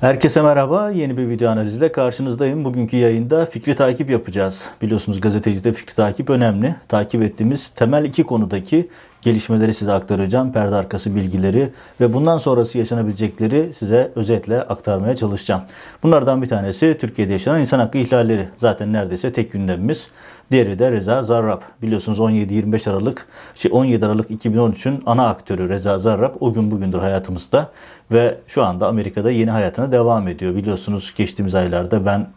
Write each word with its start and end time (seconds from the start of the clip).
Herkese 0.00 0.42
merhaba. 0.42 0.90
Yeni 0.90 1.16
bir 1.16 1.28
video 1.28 1.50
analizle 1.50 1.92
karşınızdayım. 1.92 2.64
Bugünkü 2.64 2.96
yayında 2.96 3.46
fikri 3.46 3.74
takip 3.74 4.10
yapacağız. 4.10 4.64
Biliyorsunuz 4.82 5.20
gazetecide 5.20 5.72
fikri 5.72 5.94
takip 5.94 6.30
önemli. 6.30 6.74
Takip 6.88 7.22
ettiğimiz 7.22 7.68
temel 7.68 8.04
iki 8.04 8.22
konudaki 8.24 8.88
gelişmeleri 9.22 9.74
size 9.74 9.92
aktaracağım. 9.92 10.52
Perde 10.52 10.74
arkası 10.74 11.16
bilgileri 11.16 11.70
ve 12.00 12.12
bundan 12.12 12.38
sonrası 12.38 12.78
yaşanabilecekleri 12.78 13.74
size 13.74 14.12
özetle 14.14 14.62
aktarmaya 14.62 15.16
çalışacağım. 15.16 15.62
Bunlardan 16.02 16.42
bir 16.42 16.48
tanesi 16.48 16.96
Türkiye'de 17.00 17.32
yaşanan 17.32 17.60
insan 17.60 17.78
hakkı 17.78 17.98
ihlalleri. 17.98 18.48
Zaten 18.56 18.92
neredeyse 18.92 19.32
tek 19.32 19.52
gündemimiz. 19.52 20.08
Diğeri 20.50 20.78
de 20.78 20.92
Reza 20.92 21.22
Zarrab. 21.22 21.60
Biliyorsunuz 21.82 22.18
17-25 22.18 22.90
Aralık, 22.90 23.26
şey 23.54 23.70
17 23.74 24.06
Aralık 24.06 24.30
2013'ün 24.30 25.02
ana 25.06 25.28
aktörü 25.28 25.68
Reza 25.68 25.98
Zarrab 25.98 26.34
o 26.40 26.52
gün 26.52 26.70
bugündür 26.70 26.98
hayatımızda 26.98 27.70
ve 28.12 28.38
şu 28.46 28.64
anda 28.64 28.88
Amerika'da 28.88 29.30
yeni 29.30 29.50
hayatına 29.50 29.92
devam 29.92 30.28
ediyor. 30.28 30.54
Biliyorsunuz 30.54 31.14
geçtiğimiz 31.16 31.54
aylarda 31.54 32.06
ben 32.06 32.28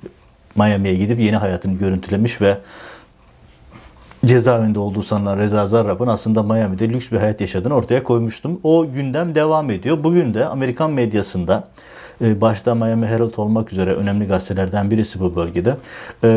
Miami'ye 0.56 0.96
gidip 0.96 1.20
yeni 1.20 1.36
hayatını 1.36 1.78
görüntülemiş 1.78 2.42
ve 2.42 2.58
cezaevinde 4.26 4.80
olduğu 4.80 5.04
sanılan 5.04 5.38
Reza 5.38 5.68
Zarrab'ın 5.68 6.08
aslında 6.08 6.44
Miami'de 6.44 6.90
lüks 6.90 7.12
bir 7.12 7.18
hayat 7.18 7.42
yaşadığını 7.42 7.74
ortaya 7.74 8.04
koymuştum. 8.04 8.60
O 8.64 8.92
gündem 8.92 9.36
devam 9.36 9.70
ediyor. 9.70 10.04
Bugün 10.04 10.34
de 10.34 10.46
Amerikan 10.46 10.92
medyasında 10.92 11.68
e, 12.22 12.42
başta 12.42 12.76
Miami 12.76 13.06
Herald 13.06 13.38
olmak 13.38 13.74
üzere 13.74 13.94
önemli 13.94 14.28
gazetelerden 14.28 14.92
birisi 14.92 15.20
bu 15.20 15.36
bölgede 15.36 15.78
e, 16.24 16.30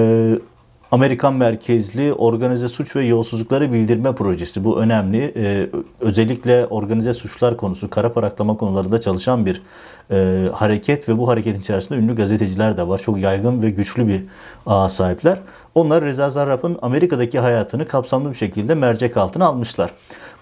Amerikan 0.93 1.35
merkezli 1.35 2.13
organize 2.13 2.69
suç 2.69 2.97
ve 2.97 3.05
yolsuzlukları 3.05 3.73
bildirme 3.73 4.15
projesi. 4.15 4.65
Bu 4.65 4.81
önemli. 4.81 5.33
Ee, 5.37 5.69
özellikle 6.01 6.67
organize 6.67 7.15
suçlar 7.15 7.57
konusu, 7.57 7.91
kara 7.91 8.13
para 8.13 8.27
aklama 8.27 8.57
konularında 8.57 9.01
çalışan 9.01 9.47
bir 9.47 9.63
e, 10.11 10.49
hareket 10.53 11.09
ve 11.09 11.19
bu 11.19 11.29
hareketin 11.29 11.61
içerisinde 11.61 11.99
ünlü 11.99 12.17
gazeteciler 12.17 12.77
de 12.77 12.89
var. 12.89 12.99
Çok 12.99 13.19
yaygın 13.19 13.63
ve 13.63 13.71
güçlü 13.71 14.09
bir 14.09 14.25
ağa 14.67 14.89
sahipler. 14.89 15.39
Onlar 15.75 16.05
Reza 16.05 16.31
Zarrab'ın 16.31 16.79
Amerika'daki 16.83 17.39
hayatını 17.39 17.89
kapsamlı 17.89 18.31
bir 18.31 18.37
şekilde 18.37 18.75
mercek 18.75 19.17
altına 19.17 19.47
almışlar. 19.47 19.91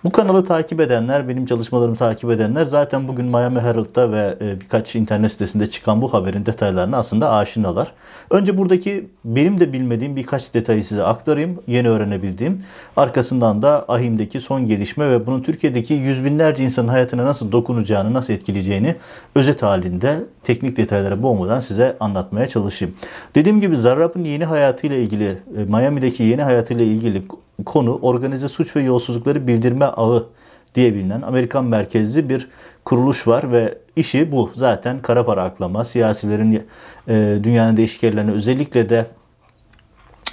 Bu 0.04 0.10
kanalı 0.10 0.44
takip 0.44 0.80
edenler, 0.80 1.28
benim 1.28 1.46
çalışmalarımı 1.46 1.96
takip 1.96 2.30
edenler 2.30 2.64
zaten 2.64 3.08
bugün 3.08 3.24
Miami 3.24 3.60
Herald'da 3.60 4.12
ve 4.12 4.36
e, 4.40 4.60
birkaç 4.60 4.94
internet 4.96 5.32
sitesinde 5.32 5.66
çıkan 5.66 6.02
bu 6.02 6.12
haberin 6.12 6.46
detaylarını 6.46 6.96
aslında 6.96 7.32
aşinalar. 7.32 7.92
Önce 8.30 8.58
buradaki 8.58 9.10
benim 9.24 9.60
de 9.60 9.72
bilmediğim 9.72 10.16
birkaç 10.16 10.54
detayı 10.54 10.84
size 10.84 11.04
aktarayım, 11.04 11.62
yeni 11.66 11.88
öğrenebildiğim. 11.88 12.62
Arkasından 12.96 13.62
da 13.62 13.84
Ahim'deki 13.88 14.40
son 14.40 14.66
gelişme 14.66 15.10
ve 15.10 15.26
bunun 15.26 15.42
Türkiye'deki 15.42 15.94
yüz 15.94 16.24
binlerce 16.24 16.64
insanın 16.64 16.88
hayatına 16.88 17.24
nasıl 17.24 17.52
dokunacağını, 17.52 18.14
nasıl 18.14 18.32
etkileyeceğini 18.32 18.96
özet 19.34 19.62
halinde 19.62 20.18
teknik 20.44 20.76
detaylara 20.76 21.22
boğmadan 21.22 21.60
size 21.60 21.96
anlatmaya 22.00 22.46
çalışayım. 22.46 22.94
Dediğim 23.34 23.60
gibi 23.60 23.76
Zarrab'ın 23.76 24.24
yeni 24.24 24.44
hayatıyla 24.44 24.96
ilgili, 24.96 25.38
e, 25.56 25.64
Miami'deki 25.64 26.22
yeni 26.22 26.42
hayatıyla 26.42 26.84
ilgili 26.84 27.22
konu 27.64 27.98
organize 28.02 28.48
suç 28.48 28.76
ve 28.76 28.80
yolsuzlukları 28.80 29.46
bildirme 29.46 29.84
ağı 29.84 30.26
diye 30.74 30.94
bilinen 30.94 31.22
Amerikan 31.22 31.64
merkezli 31.64 32.28
bir 32.28 32.48
kuruluş 32.84 33.28
var 33.28 33.52
ve 33.52 33.78
işi 33.96 34.32
bu. 34.32 34.50
Zaten 34.54 35.02
kara 35.02 35.26
para 35.26 35.42
aklama, 35.42 35.84
siyasilerin 35.84 36.62
e, 37.08 37.38
dünyanın 37.42 37.76
değişik 37.76 38.02
yerlerine 38.02 38.30
özellikle 38.30 38.88
de 38.88 39.06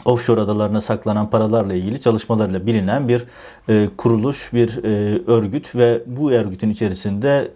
offshore 0.06 0.42
adalarına 0.42 0.82
saklanan 0.82 1.30
paralarla 1.30 1.74
ilgili 1.74 2.02
çalışmalarla 2.02 2.66
bilinen 2.66 3.08
bir 3.08 3.26
e, 3.70 3.90
kuruluş, 3.98 4.54
bir 4.54 4.84
e, 4.84 5.22
örgüt 5.28 5.76
ve 5.76 6.02
bu 6.06 6.32
örgütün 6.32 6.70
içerisinde 6.70 7.52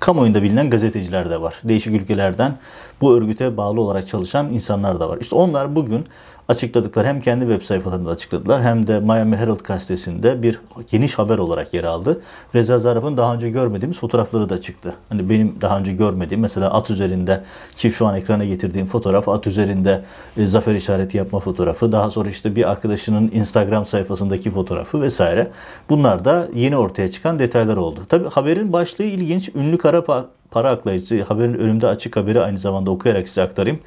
kamuoyunda 0.00 0.42
bilinen 0.42 0.70
gazeteciler 0.70 1.30
de 1.30 1.40
var. 1.40 1.54
Değişik 1.64 1.92
ülkelerden 1.92 2.58
bu 3.02 3.14
örgüte 3.14 3.56
bağlı 3.56 3.80
olarak 3.80 4.06
çalışan 4.06 4.52
insanlar 4.52 5.00
da 5.00 5.08
var. 5.08 5.18
İşte 5.20 5.36
onlar 5.36 5.76
bugün 5.76 6.04
açıkladıklar 6.48 7.06
hem 7.06 7.20
kendi 7.20 7.44
web 7.44 7.62
sayfalarında 7.62 8.10
açıkladılar 8.10 8.62
hem 8.62 8.86
de 8.86 9.00
Miami 9.00 9.36
Herald 9.36 9.60
gazetesinde 9.60 10.42
bir 10.42 10.60
geniş 10.90 11.18
haber 11.18 11.38
olarak 11.38 11.74
yer 11.74 11.84
aldı. 11.84 12.20
Reza 12.54 12.78
Zarrab'ın 12.78 13.16
daha 13.16 13.34
önce 13.34 13.50
görmediğimiz 13.50 13.98
fotoğrafları 13.98 14.48
da 14.48 14.60
çıktı. 14.60 14.94
Hani 15.08 15.30
benim 15.30 15.60
daha 15.60 15.78
önce 15.78 15.92
görmediğim 15.92 16.40
mesela 16.40 16.70
at 16.70 16.90
üzerinde 16.90 17.44
ki 17.76 17.90
şu 17.90 18.06
an 18.06 18.16
ekrana 18.16 18.44
getirdiğim 18.44 18.86
fotoğraf 18.86 19.28
at 19.28 19.46
üzerinde 19.46 20.04
e, 20.36 20.46
zafer 20.46 20.74
işareti 20.74 21.16
yapma 21.16 21.40
fotoğrafı. 21.40 21.92
Daha 21.92 22.10
sonra 22.10 22.28
işte 22.28 22.56
bir 22.56 22.70
arkadaşının 22.70 23.30
Instagram 23.34 23.86
sayfasındaki 23.86 24.50
fotoğrafı 24.50 25.00
vesaire. 25.00 25.50
Bunlar 25.90 26.24
da 26.24 26.48
yeni 26.54 26.76
ortaya 26.76 27.10
çıkan 27.10 27.38
detaylar 27.38 27.76
oldu. 27.76 28.00
Tabi 28.08 28.28
haberin 28.28 28.72
başlığı 28.72 29.04
ilginç. 29.04 29.48
Ünlü 29.54 29.78
kara 29.78 30.04
para 30.52 30.70
aklayıcısı 30.70 31.22
haberin 31.22 31.54
önümde 31.54 31.86
açık 31.86 32.16
haberi 32.16 32.40
aynı 32.40 32.58
zamanda 32.58 32.90
okuyarak 32.90 33.28
size 33.28 33.42
aktarayım. 33.42 33.80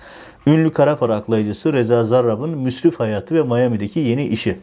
Ünlü 0.47 0.71
kara 0.71 0.97
para 0.97 1.15
aklayıcısı 1.15 1.73
Reza 1.73 2.03
Zarrab'ın 2.03 2.49
müsrif 2.49 2.99
hayatı 2.99 3.35
ve 3.35 3.43
Miami'deki 3.43 3.99
yeni 3.99 4.25
işi. 4.27 4.59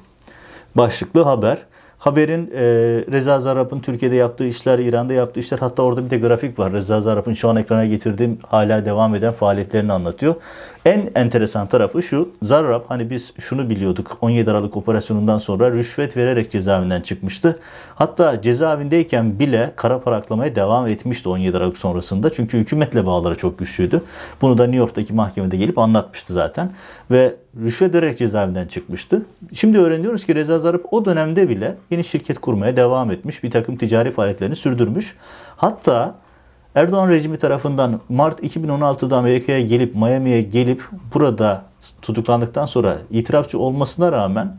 Başlıklı 0.75 1.23
haber. 1.23 1.59
Haberin 2.03 2.51
e, 2.55 2.63
Reza 3.13 3.41
Zarrab'ın 3.41 3.81
Türkiye'de 3.81 4.17
yaptığı 4.17 4.47
işler, 4.47 4.79
İran'da 4.79 5.13
yaptığı 5.13 5.41
işler 5.41 5.59
hatta 5.59 5.83
orada 5.83 6.05
bir 6.05 6.11
de 6.11 6.19
grafik 6.19 6.59
var. 6.59 6.73
Reza 6.73 7.01
Zarrab'ın 7.01 7.33
şu 7.33 7.49
an 7.49 7.57
ekrana 7.57 7.87
getirdiğim 7.87 8.39
hala 8.47 8.85
devam 8.85 9.15
eden 9.15 9.33
faaliyetlerini 9.33 9.93
anlatıyor. 9.93 10.35
En 10.85 11.11
enteresan 11.15 11.67
tarafı 11.67 12.03
şu. 12.03 12.29
Zarrab 12.43 12.83
hani 12.89 13.11
biz 13.11 13.33
şunu 13.39 13.71
biliyorduk 13.71 14.19
17 14.21 14.51
Aralık 14.51 14.77
operasyonundan 14.77 15.39
sonra 15.39 15.71
rüşvet 15.71 16.17
vererek 16.17 16.51
cezaevinden 16.51 17.01
çıkmıştı. 17.01 17.59
Hatta 17.95 18.43
cezaevindeyken 18.43 19.39
bile 19.39 19.73
kara 19.77 20.01
para 20.01 20.17
aklamaya 20.17 20.57
devam 20.57 20.87
etmişti 20.87 21.29
17 21.29 21.57
Aralık 21.57 21.79
sonrasında. 21.79 22.33
Çünkü 22.33 22.59
hükümetle 22.59 23.07
bağları 23.07 23.37
çok 23.37 23.59
güçlüydü. 23.59 24.03
Bunu 24.41 24.59
da 24.59 24.63
New 24.63 24.79
York'taki 24.79 25.13
mahkemede 25.15 25.57
gelip 25.57 25.79
anlatmıştı 25.79 26.33
zaten. 26.33 26.71
Ve 27.11 27.35
rüşvet 27.61 27.95
vererek 27.95 28.19
cezaevinden 28.19 28.67
çıkmıştı. 28.67 29.23
Şimdi 29.53 29.79
öğreniyoruz 29.79 30.25
ki 30.25 30.35
Reza 30.35 30.59
Zarrab 30.59 30.85
o 30.91 31.05
dönemde 31.05 31.49
bile 31.49 31.77
yeni 31.91 32.05
şirket 32.05 32.39
kurmaya 32.39 32.77
devam 32.77 33.11
etmiş. 33.11 33.45
Bir 33.45 33.51
takım 33.51 33.77
ticari 33.77 34.11
faaliyetlerini 34.11 34.57
sürdürmüş. 34.57 35.17
Hatta 35.57 36.15
Erdoğan 36.75 37.09
rejimi 37.09 37.39
tarafından 37.39 38.01
Mart 38.09 38.41
2016'da 38.41 39.17
Amerika'ya 39.17 39.61
gelip 39.61 39.95
Miami'ye 39.95 40.43
gelip 40.43 40.83
burada 41.15 41.65
tutuklandıktan 42.03 42.67
sonra 42.67 42.99
itirafçı 43.11 43.59
olmasına 43.59 44.13
rağmen 44.13 44.57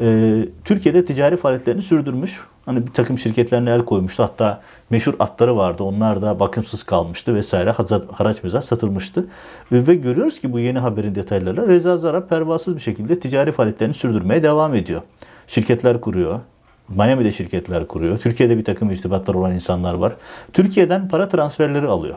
e, 0.00 0.48
Türkiye'de 0.64 1.04
ticari 1.04 1.36
faaliyetlerini 1.36 1.82
sürdürmüş. 1.82 2.40
Hani 2.64 2.86
bir 2.86 2.92
takım 2.92 3.18
şirketlerine 3.18 3.70
el 3.70 3.84
koymuştu. 3.84 4.22
Hatta 4.22 4.60
meşhur 4.90 5.14
atları 5.18 5.56
vardı. 5.56 5.82
Onlar 5.82 6.22
da 6.22 6.40
bakımsız 6.40 6.82
kalmıştı 6.82 7.34
vesaire. 7.34 7.74
Haraç 8.12 8.42
mezar 8.42 8.60
satılmıştı. 8.60 9.26
Ve, 9.72 9.86
ve 9.86 9.94
görüyoruz 9.94 10.40
ki 10.40 10.52
bu 10.52 10.58
yeni 10.58 10.78
haberin 10.78 11.14
detaylarıyla 11.14 11.66
Reza 11.66 11.98
Zarrab 11.98 12.28
pervasız 12.28 12.76
bir 12.76 12.80
şekilde 12.80 13.20
ticari 13.20 13.52
faaliyetlerini 13.52 13.94
sürdürmeye 13.94 14.42
devam 14.42 14.74
ediyor. 14.74 15.02
Şirketler 15.46 16.00
kuruyor. 16.00 16.40
Miami'de 16.88 17.32
şirketler 17.32 17.86
kuruyor. 17.86 18.18
Türkiye'de 18.18 18.58
bir 18.58 18.64
takım 18.64 18.90
irtibatlar 18.90 19.34
olan 19.34 19.54
insanlar 19.54 19.94
var. 19.94 20.12
Türkiye'den 20.52 21.08
para 21.08 21.28
transferleri 21.28 21.86
alıyor. 21.86 22.16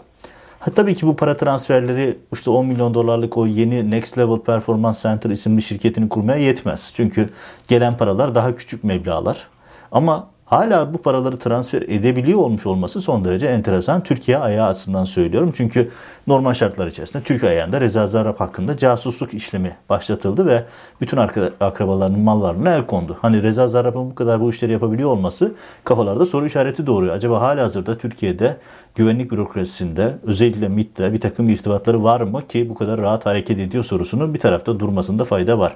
Ha, 0.64 0.72
tabii 0.72 0.96
ki 0.96 1.08
bu 1.08 1.16
para 1.16 1.38
transferleri 1.38 2.18
işte 2.34 2.50
10 2.50 2.66
milyon 2.66 2.94
dolarlık 2.94 3.38
o 3.38 3.48
yeni 3.48 3.92
Next 3.92 4.18
Level 4.18 4.40
Performance 4.40 5.00
Center 5.02 5.30
isimli 5.30 5.62
şirketini 5.62 6.10
kurmaya 6.10 6.38
yetmez. 6.38 6.92
Çünkü 6.96 7.30
gelen 7.68 7.98
paralar 7.98 8.36
daha 8.36 8.56
küçük 8.56 8.84
meblağlar. 8.84 9.48
Ama 9.92 10.30
hala 10.54 10.94
bu 10.94 10.98
paraları 10.98 11.38
transfer 11.38 11.82
edebiliyor 11.82 12.40
olmuş 12.40 12.66
olması 12.66 13.02
son 13.02 13.26
derece 13.26 13.48
enteresan. 13.48 14.04
Türkiye 14.04 14.38
ayağı 14.38 14.68
açısından 14.68 15.04
söylüyorum. 15.04 15.52
Çünkü 15.56 15.92
normal 16.28 16.54
şartlar 16.54 16.88
içerisinde 16.88 17.24
Türkiye 17.24 17.52
ayağında 17.52 17.82
Reza 17.82 18.08
Zarrab 18.08 18.40
hakkında 18.40 18.78
casusluk 18.78 19.34
işlemi 19.34 19.76
başlatıldı 19.90 20.46
ve 20.46 20.64
bütün 21.02 21.18
akrabalarının 21.60 22.20
mal 22.20 22.42
varlığına 22.42 22.74
el 22.74 22.86
kondu. 22.86 23.18
Hani 23.22 23.44
Reza 23.44 23.68
Zarrab'ın 23.68 24.12
bu 24.12 24.16
kadar 24.16 24.42
bu 24.42 24.50
işleri 24.50 24.72
yapabiliyor 24.72 25.10
olması 25.10 25.52
kafalarda 25.84 26.26
soru 26.26 26.46
işareti 26.46 26.88
doğuruyor. 26.88 27.16
Acaba 27.16 27.42
hala 27.42 27.64
hazırda 27.64 27.98
Türkiye'de 27.98 28.58
güvenlik 28.96 29.32
bürokrasisinde 29.32 30.18
özellikle 30.24 30.68
MİT'te 30.70 31.14
bir 31.14 31.22
takım 31.22 31.50
irtibatları 31.50 32.04
var 32.04 32.22
mı 32.22 32.48
ki 32.48 32.70
bu 32.70 32.76
kadar 32.76 33.02
rahat 33.02 33.26
hareket 33.26 33.60
ediyor 33.60 33.84
sorusunun 33.84 34.34
bir 34.34 34.40
tarafta 34.40 34.80
durmasında 34.80 35.26
fayda 35.26 35.60
var. 35.60 35.76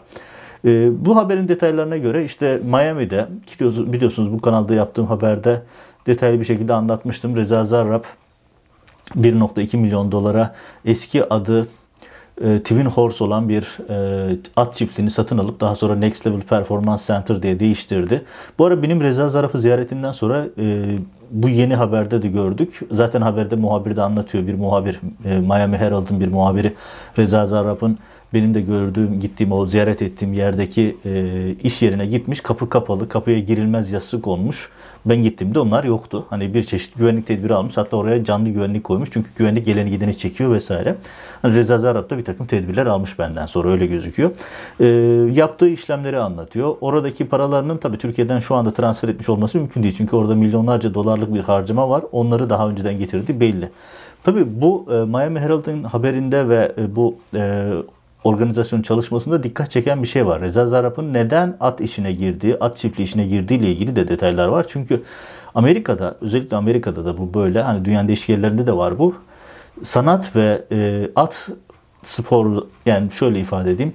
E, 0.65 1.06
bu 1.06 1.15
haberin 1.15 1.48
detaylarına 1.48 1.98
göre 1.98 2.25
işte 2.25 2.62
Miami'de 2.63 3.27
biliyorsunuz 3.62 4.33
bu 4.33 4.39
kanalda 4.39 4.74
yaptığım 4.74 5.06
haberde 5.06 5.62
detaylı 6.07 6.39
bir 6.39 6.45
şekilde 6.45 6.74
anlatmıştım. 6.74 7.36
Reza 7.36 7.63
Zarrab 7.63 8.04
1.2 9.15 9.77
milyon 9.77 10.12
dolara 10.12 10.56
eski 10.86 11.33
adı 11.33 11.68
e, 12.42 12.59
Twin 12.59 12.86
Horse 12.86 13.24
olan 13.24 13.50
bir 13.50 13.77
e, 13.89 14.38
at 14.56 14.74
çiftliğini 14.74 15.12
satın 15.12 15.38
alıp 15.38 15.59
daha 15.59 15.75
sonra 15.75 15.95
Next 15.95 16.27
Level 16.27 16.42
Performance 16.42 17.04
Center 17.07 17.44
diye 17.44 17.59
değiştirdi. 17.59 18.25
Bu 18.59 18.65
ara 18.65 18.83
benim 18.83 19.01
Reza 19.01 19.30
Zarrab'ı 19.30 19.62
ziyaretimden 19.62 20.12
sonra 20.12 20.45
e, 20.57 20.86
bu 21.31 21.50
yeni 21.50 21.75
haberde 21.75 22.21
de 22.21 22.27
gördük. 22.27 22.80
Zaten 22.92 23.21
haberde 23.21 23.56
muhabir 23.56 23.95
de 23.95 24.01
anlatıyor. 24.01 24.48
Bir 24.48 24.54
muhabir, 24.54 25.00
e, 25.25 25.39
Miami 25.39 25.77
Herald'ın 25.77 26.19
bir 26.19 26.27
muhabiri 26.27 26.74
Reza 27.18 27.45
Zarrab'ın 27.45 27.98
benim 28.33 28.53
de 28.53 28.62
gördüğüm, 28.62 29.19
gittiğim 29.19 29.51
o 29.51 29.65
ziyaret 29.65 30.01
ettiğim 30.01 30.33
yerdeki 30.33 30.97
e, 31.06 31.51
iş 31.63 31.81
yerine 31.81 32.06
gitmiş. 32.06 32.41
Kapı 32.41 32.69
kapalı, 32.69 33.09
kapıya 33.09 33.39
girilmez 33.39 33.91
yazısı 33.91 34.21
konmuş. 34.21 34.69
Ben 35.06 35.24
gittiğimde 35.24 35.59
onlar 35.59 35.83
yoktu. 35.83 36.25
Hani 36.29 36.53
bir 36.53 36.63
çeşit 36.63 36.97
güvenlik 36.97 37.27
tedbiri 37.27 37.53
almış. 37.53 37.77
Hatta 37.77 37.97
oraya 37.97 38.24
canlı 38.24 38.50
güvenlik 38.50 38.83
koymuş. 38.83 39.09
Çünkü 39.12 39.29
güvenlik 39.35 39.65
geleni 39.65 39.89
gideni 39.89 40.18
çekiyor 40.18 40.51
vesaire. 40.51 40.95
Hani 41.41 41.56
Reza 41.56 41.79
Zarrab 41.79 42.09
da 42.09 42.18
bir 42.18 42.25
takım 42.25 42.45
tedbirler 42.45 42.85
almış 42.85 43.19
benden 43.19 43.45
sonra 43.45 43.69
öyle 43.69 43.85
gözüküyor. 43.85 44.31
E, 44.80 44.85
yaptığı 45.33 45.69
işlemleri 45.69 46.18
anlatıyor. 46.18 46.75
Oradaki 46.81 47.27
paralarının 47.27 47.77
tabii 47.77 47.97
Türkiye'den 47.97 48.39
şu 48.39 48.56
anda 48.56 48.71
transfer 48.71 49.09
etmiş 49.09 49.30
olması 49.30 49.57
mümkün 49.57 49.83
değil. 49.83 49.95
Çünkü 49.97 50.15
orada 50.15 50.35
milyonlarca 50.35 50.94
dolarlık 50.94 51.33
bir 51.33 51.41
harcama 51.41 51.89
var. 51.89 52.03
Onları 52.12 52.50
daha 52.50 52.69
önceden 52.69 53.00
getirdi 53.00 53.39
belli. 53.39 53.69
Tabii 54.23 54.62
bu 54.62 54.85
e, 54.91 54.94
Miami 54.94 55.39
Herald'ın 55.39 55.83
haberinde 55.83 56.50
ve 56.50 56.75
e, 56.77 56.95
bu 56.95 57.15
e, 57.35 57.71
organizasyonun 58.23 58.83
çalışmasında 58.83 59.43
dikkat 59.43 59.71
çeken 59.71 60.03
bir 60.03 60.07
şey 60.07 60.25
var. 60.25 60.41
Reza 60.41 60.67
Zarrab'ın 60.67 61.13
neden 61.13 61.57
at 61.59 61.81
işine 61.81 62.11
girdiği, 62.11 62.57
at 62.59 62.77
çiftliği 62.77 63.07
işine 63.07 63.27
girdiği 63.27 63.59
ile 63.59 63.71
ilgili 63.71 63.95
de 63.95 64.07
detaylar 64.07 64.47
var. 64.47 64.65
Çünkü 64.69 65.03
Amerika'da, 65.55 66.17
özellikle 66.21 66.57
Amerika'da 66.57 67.05
da 67.05 67.17
bu 67.17 67.33
böyle, 67.33 67.61
hani 67.61 67.85
dünyanın 67.85 68.07
değişik 68.07 68.29
yerlerinde 68.29 68.67
de 68.67 68.77
var 68.77 68.99
bu. 68.99 69.15
Sanat 69.83 70.35
ve 70.35 70.63
e, 70.71 71.09
at 71.15 71.49
spor, 72.03 72.63
yani 72.85 73.11
şöyle 73.11 73.39
ifade 73.39 73.71
edeyim, 73.71 73.93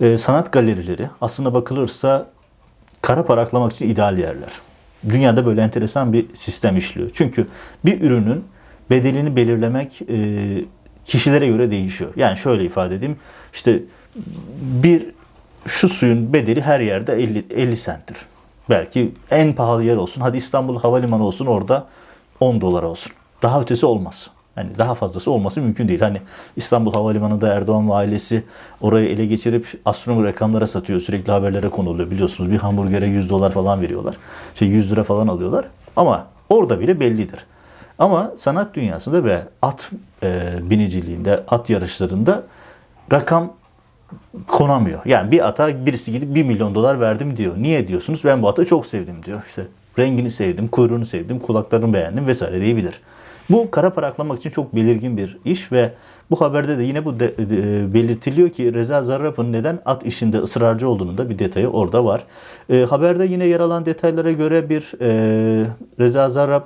e, 0.00 0.18
sanat 0.18 0.52
galerileri 0.52 1.10
aslında 1.20 1.54
bakılırsa 1.54 2.26
kara 3.02 3.24
para 3.24 3.40
aklamak 3.40 3.72
için 3.72 3.88
ideal 3.88 4.18
yerler. 4.18 4.50
Dünyada 5.08 5.46
böyle 5.46 5.62
enteresan 5.62 6.12
bir 6.12 6.26
sistem 6.34 6.76
işliyor. 6.76 7.10
Çünkü 7.12 7.46
bir 7.84 8.00
ürünün 8.00 8.44
bedelini 8.90 9.36
belirlemek 9.36 10.02
e, 10.02 10.18
kişilere 11.04 11.46
göre 11.46 11.70
değişiyor. 11.70 12.12
Yani 12.16 12.36
şöyle 12.36 12.64
ifade 12.64 12.94
edeyim. 12.94 13.16
İşte 13.52 13.82
bir 14.60 15.06
şu 15.66 15.88
suyun 15.88 16.32
bedeli 16.32 16.60
her 16.60 16.80
yerde 16.80 17.12
50, 17.12 17.46
50 17.50 17.76
centtir. 17.76 18.16
Belki 18.70 19.12
en 19.30 19.52
pahalı 19.52 19.84
yer 19.84 19.96
olsun. 19.96 20.20
Hadi 20.20 20.36
İstanbul 20.36 20.78
Havalimanı 20.78 21.26
olsun 21.26 21.46
orada 21.46 21.86
10 22.40 22.60
dolar 22.60 22.82
olsun. 22.82 23.12
Daha 23.42 23.60
ötesi 23.60 23.86
olmaz. 23.86 24.30
Hani 24.54 24.78
daha 24.78 24.94
fazlası 24.94 25.30
olması 25.30 25.60
mümkün 25.60 25.88
değil. 25.88 26.00
Hani 26.00 26.20
İstanbul 26.56 26.92
Havalimanı'nda 26.92 27.54
Erdoğan 27.54 27.88
ve 27.90 27.94
ailesi 27.94 28.44
orayı 28.80 29.08
ele 29.08 29.26
geçirip 29.26 29.66
astronomik 29.84 30.26
rakamlara 30.26 30.66
satıyor. 30.66 31.00
Sürekli 31.00 31.32
haberlere 31.32 31.68
konuluyor 31.68 32.10
biliyorsunuz. 32.10 32.50
Bir 32.50 32.56
hamburgere 32.56 33.06
100 33.06 33.30
dolar 33.30 33.52
falan 33.52 33.80
veriyorlar. 33.80 34.16
Şey 34.54 34.68
100 34.68 34.92
lira 34.92 35.04
falan 35.04 35.28
alıyorlar. 35.28 35.64
Ama 35.96 36.26
orada 36.48 36.80
bile 36.80 37.00
bellidir. 37.00 37.46
Ama 38.00 38.32
sanat 38.36 38.74
dünyasında 38.74 39.24
ve 39.24 39.42
at 39.62 39.90
e, 40.22 40.58
biniciliğinde, 40.62 41.44
at 41.48 41.70
yarışlarında 41.70 42.42
rakam 43.12 43.52
konamıyor. 44.46 45.00
Yani 45.04 45.30
bir 45.30 45.48
ata 45.48 45.86
birisi 45.86 46.12
gidip 46.12 46.34
1 46.34 46.42
milyon 46.42 46.74
dolar 46.74 47.00
verdim 47.00 47.36
diyor. 47.36 47.54
Niye 47.58 47.88
diyorsunuz? 47.88 48.24
Ben 48.24 48.42
bu 48.42 48.48
atı 48.48 48.64
çok 48.64 48.86
sevdim 48.86 49.22
diyor. 49.22 49.42
İşte 49.46 49.62
rengini 49.98 50.30
sevdim, 50.30 50.68
kuyruğunu 50.68 51.06
sevdim, 51.06 51.38
kulaklarını 51.38 51.92
beğendim 51.92 52.26
vesaire 52.26 52.60
diyebilir. 52.60 53.00
Bu 53.50 53.70
kara 53.70 53.90
para 53.90 54.06
aklamak 54.06 54.38
için 54.38 54.50
çok 54.50 54.74
belirgin 54.74 55.16
bir 55.16 55.38
iş 55.44 55.72
ve 55.72 55.92
bu 56.30 56.40
haberde 56.40 56.78
de 56.78 56.82
yine 56.82 57.04
bu 57.04 57.20
de, 57.20 57.38
de, 57.38 57.94
belirtiliyor 57.94 58.48
ki 58.48 58.74
Reza 58.74 59.02
Zarrab'ın 59.02 59.52
neden 59.52 59.78
at 59.84 60.06
işinde 60.06 60.38
ısrarcı 60.38 60.88
olduğunu 60.88 61.18
da 61.18 61.30
bir 61.30 61.38
detayı 61.38 61.68
orada 61.68 62.04
var. 62.04 62.24
E, 62.70 62.82
haberde 62.82 63.24
yine 63.24 63.44
yer 63.44 63.60
alan 63.60 63.86
detaylara 63.86 64.32
göre 64.32 64.68
bir 64.68 64.92
e, 65.00 65.66
Reza 66.00 66.30
Zarrab 66.30 66.62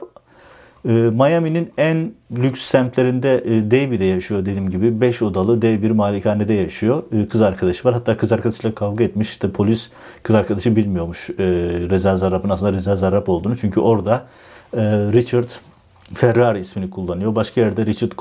ee, 0.89 0.93
Miami'nin 0.93 1.73
en 1.79 2.13
lüks 2.37 2.63
semtlerinde 2.63 3.35
e, 3.35 3.71
Davy'de 3.71 4.05
yaşıyor 4.05 4.41
dediğim 4.41 4.71
gibi. 4.71 5.01
5 5.01 5.23
odalı 5.23 5.63
dev 5.63 5.83
bir 5.83 5.91
malikanede 5.91 6.55
yaşıyor. 6.55 7.03
Ee, 7.13 7.29
kız 7.29 7.41
arkadaşı 7.41 7.89
var. 7.89 7.95
Hatta 7.95 8.17
kız 8.17 8.33
arkadaşıyla 8.33 8.75
kavga 8.75 9.05
etmiş. 9.05 9.31
İşte 9.31 9.51
polis 9.51 9.91
kız 10.23 10.37
arkadaşı 10.37 10.77
bilmiyormuş 10.77 11.31
e, 11.31 11.45
Reza 11.91 12.17
Zarrab'ın 12.17 12.49
aslında 12.49 12.73
Reza 12.73 12.97
Zarrab 12.97 13.27
olduğunu. 13.27 13.57
Çünkü 13.57 13.81
orada 13.81 14.25
e, 14.77 14.83
Richard 15.13 15.49
Ferrari 16.15 16.59
ismini 16.59 16.91
kullanıyor. 16.91 17.35
Başka 17.35 17.61
yerde 17.61 17.87
Richard 17.87 18.13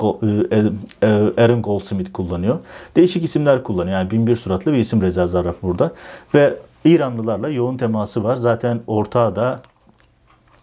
Aaron 1.38 1.62
Goldsmith 1.62 2.12
kullanıyor. 2.12 2.58
Değişik 2.96 3.24
isimler 3.24 3.62
kullanıyor. 3.62 3.98
Yani 3.98 4.10
bin 4.10 4.26
bir 4.26 4.36
suratlı 4.36 4.72
bir 4.72 4.78
isim 4.78 5.02
Reza 5.02 5.26
Zarrab 5.26 5.54
burada. 5.62 5.92
Ve 6.34 6.54
İranlılarla 6.84 7.48
yoğun 7.48 7.76
teması 7.76 8.24
var. 8.24 8.36
Zaten 8.36 8.80
ortağı 8.86 9.36
da 9.36 9.60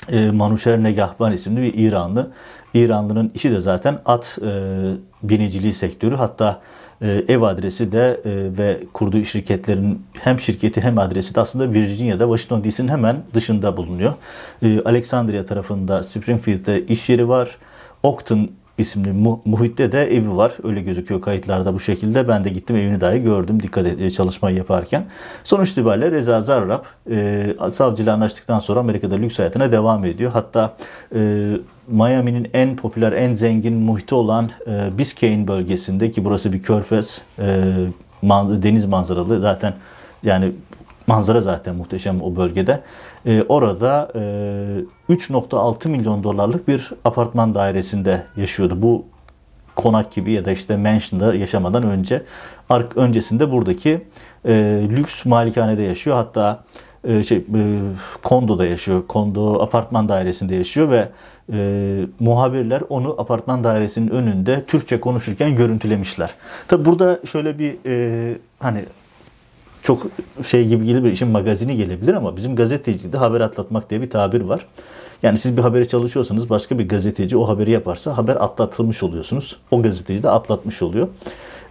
e, 0.09 0.31
Manuşer 0.31 0.83
Negahban 0.83 1.31
isimli 1.31 1.61
bir 1.61 1.73
İranlı. 1.73 2.31
İranlı'nın 2.73 3.31
işi 3.35 3.51
de 3.51 3.59
zaten 3.59 3.99
at 4.05 4.37
e, 4.41 4.51
biniciliği 5.23 5.73
sektörü. 5.73 6.15
Hatta 6.15 6.61
e, 7.01 7.23
ev 7.27 7.41
adresi 7.41 7.91
de 7.91 8.21
e, 8.25 8.57
ve 8.57 8.79
kurduğu 8.93 9.25
şirketlerin 9.25 10.05
hem 10.19 10.39
şirketi 10.39 10.81
hem 10.81 10.97
adresi 10.97 11.35
de 11.35 11.41
aslında 11.41 11.73
Virginia'da 11.73 12.37
Washington 12.37 12.63
DC'nin 12.63 12.87
hemen 12.87 13.23
dışında 13.33 13.77
bulunuyor. 13.77 14.13
E, 14.63 14.81
Alexandria 14.81 15.45
tarafında 15.45 16.03
Springfield'de 16.03 16.85
iş 16.85 17.09
yeri 17.09 17.27
var. 17.27 17.57
Oakton 18.03 18.49
isimli 18.81 19.11
mu- 19.11 19.41
muhitte 19.45 19.91
de 19.91 20.15
evi 20.17 20.35
var. 20.37 20.51
Öyle 20.63 20.81
gözüküyor 20.81 21.21
kayıtlarda 21.21 21.73
bu 21.73 21.79
şekilde. 21.79 22.27
Ben 22.27 22.43
de 22.43 22.49
gittim 22.49 22.75
evini 22.75 23.01
dahi 23.01 23.21
gördüm 23.23 23.63
dikkat 23.63 23.85
et, 23.85 24.01
e, 24.01 24.11
çalışmayı 24.11 24.57
yaparken. 24.57 25.05
Sonuç 25.43 25.71
itibariyle 25.71 26.11
Reza 26.11 26.41
Zarrab 26.41 26.83
e, 27.11 27.47
savcıyla 27.73 28.13
anlaştıktan 28.13 28.59
sonra 28.59 28.79
Amerika'da 28.79 29.15
lüks 29.15 29.39
hayatına 29.39 29.71
devam 29.71 30.05
ediyor. 30.05 30.31
Hatta 30.31 30.73
e, 31.15 31.51
Miami'nin 31.87 32.47
en 32.53 32.75
popüler, 32.75 33.11
en 33.11 33.33
zengin 33.33 33.73
muhiti 33.73 34.15
olan 34.15 34.49
e, 34.67 34.97
Biscayne 34.97 35.47
bölgesinde 35.47 36.11
ki 36.11 36.25
burası 36.25 36.53
bir 36.53 36.61
körfez, 36.61 37.21
e, 37.39 37.63
man- 38.21 38.63
deniz 38.63 38.85
manzaralı 38.85 39.41
zaten 39.41 39.73
yani 40.23 40.51
manzara 41.07 41.41
zaten 41.41 41.75
muhteşem 41.75 42.21
o 42.21 42.35
bölgede. 42.35 42.79
E, 43.25 43.43
orada 43.49 44.11
e, 44.15 44.19
3.6 45.09 45.87
milyon 45.87 46.23
dolarlık 46.23 46.67
bir 46.67 46.91
apartman 47.05 47.55
dairesinde 47.55 48.23
yaşıyordu. 48.37 48.81
Bu 48.81 49.05
konak 49.75 50.11
gibi 50.11 50.31
ya 50.31 50.45
da 50.45 50.51
işte 50.51 50.77
mansion'da 50.77 51.35
yaşamadan 51.35 51.83
önce 51.83 52.23
ark 52.69 52.97
öncesinde 52.97 53.51
buradaki 53.51 54.01
e, 54.45 54.53
lüks 54.89 55.25
malikanede 55.25 55.81
yaşıyor. 55.81 56.15
Hatta 56.15 56.63
e, 57.03 57.23
şey 57.23 57.37
e, 57.37 57.81
kondoda 58.23 58.65
yaşıyor. 58.65 59.07
Kondo 59.07 59.61
apartman 59.61 60.09
dairesinde 60.09 60.55
yaşıyor 60.55 60.89
ve 60.89 61.07
e, 61.53 62.05
muhabirler 62.19 62.83
onu 62.89 63.15
apartman 63.21 63.63
dairesinin 63.63 64.09
önünde 64.09 64.65
Türkçe 64.65 64.99
konuşurken 64.99 65.55
görüntülemişler. 65.55 66.35
Tabi 66.67 66.85
burada 66.85 67.19
şöyle 67.25 67.59
bir 67.59 67.75
e, 67.85 68.37
hani 68.59 68.85
çok 69.81 70.07
şey 70.45 70.67
gibi 70.67 70.85
gelir 70.85 71.03
işin 71.03 71.27
magazini 71.27 71.77
gelebilir 71.77 72.13
ama 72.13 72.37
bizim 72.37 72.55
gazetecilikte 72.55 73.17
haber 73.17 73.41
atlatmak 73.41 73.89
diye 73.89 74.01
bir 74.01 74.09
tabir 74.09 74.41
var. 74.41 74.65
Yani 75.23 75.37
siz 75.37 75.57
bir 75.57 75.61
haberi 75.61 75.87
çalışıyorsanız 75.87 76.49
başka 76.49 76.79
bir 76.79 76.89
gazeteci 76.89 77.37
o 77.37 77.47
haberi 77.47 77.71
yaparsa 77.71 78.17
haber 78.17 78.35
atlatılmış 78.35 79.03
oluyorsunuz. 79.03 79.57
O 79.71 79.81
gazeteci 79.81 80.23
de 80.23 80.29
atlatmış 80.29 80.81
oluyor. 80.81 81.07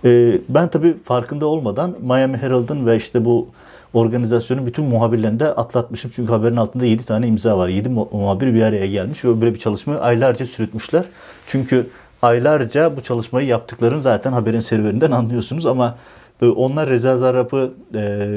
Ee, 0.05 0.39
ben 0.49 0.69
tabii 0.69 0.97
farkında 1.05 1.47
olmadan 1.47 1.97
Miami 2.01 2.37
Herald'ın 2.37 2.87
ve 2.87 2.97
işte 2.97 3.25
bu 3.25 3.49
organizasyonun 3.95 4.67
bütün 4.67 4.85
muhabirlerinde 4.85 5.47
atlatmışım. 5.47 6.11
Çünkü 6.15 6.33
haberin 6.33 6.57
altında 6.57 6.85
7 6.85 7.05
tane 7.05 7.27
imza 7.27 7.59
var. 7.59 7.69
7 7.69 7.89
muhabir 7.89 8.55
bir 8.55 8.63
araya 8.63 8.87
gelmiş 8.87 9.25
ve 9.25 9.41
böyle 9.41 9.55
bir 9.55 9.59
çalışmayı 9.59 10.01
aylarca 10.01 10.47
sürütmüşler. 10.47 11.05
Çünkü 11.47 11.87
aylarca 12.23 12.97
bu 12.97 13.01
çalışmayı 13.01 13.47
yaptıklarını 13.47 14.03
zaten 14.03 14.33
haberin 14.33 14.61
serverinden 14.61 15.11
anlıyorsunuz 15.11 15.67
ama 15.67 15.97
onlar 16.47 16.89
Reza 16.89 17.17
Zarrab'ı 17.17 17.73
e, 17.95 18.29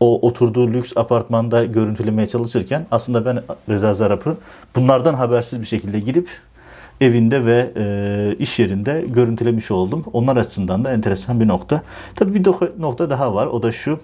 o 0.00 0.28
oturduğu 0.28 0.72
lüks 0.72 0.92
apartmanda 0.96 1.64
görüntülemeye 1.64 2.28
çalışırken 2.28 2.86
aslında 2.90 3.24
ben 3.24 3.42
Reza 3.68 3.94
Zarrab'ı 3.94 4.36
bunlardan 4.76 5.14
habersiz 5.14 5.60
bir 5.60 5.66
şekilde 5.66 6.00
gidip 6.00 6.28
evinde 7.00 7.44
ve 7.44 7.72
e, 7.76 8.36
iş 8.38 8.58
yerinde 8.58 9.04
görüntülemiş 9.08 9.70
oldum. 9.70 10.04
Onlar 10.12 10.36
açısından 10.36 10.84
da 10.84 10.92
enteresan 10.92 11.40
bir 11.40 11.48
nokta. 11.48 11.82
Tabii 12.14 12.34
bir 12.34 12.44
nokta 12.78 13.10
daha 13.10 13.34
var. 13.34 13.46
O 13.46 13.62
da 13.62 13.72
şu. 13.72 14.00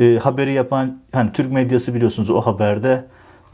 E, 0.00 0.18
haberi 0.22 0.52
yapan 0.52 0.98
hani 1.12 1.32
Türk 1.32 1.52
medyası 1.52 1.94
biliyorsunuz 1.94 2.30
o 2.30 2.40
haberde 2.40 3.04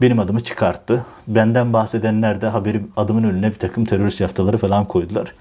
benim 0.01 0.19
adımı 0.19 0.39
çıkarttı. 0.39 1.05
Benden 1.27 1.73
bahsedenler 1.73 2.41
de 2.41 2.47
haberim 2.47 2.91
adımın 2.97 3.23
önüne 3.23 3.51
bir 3.51 3.59
takım 3.59 3.85
terörist 3.85 4.21
yaftaları 4.21 4.57
falan 4.57 4.85
koydular. 4.85 5.33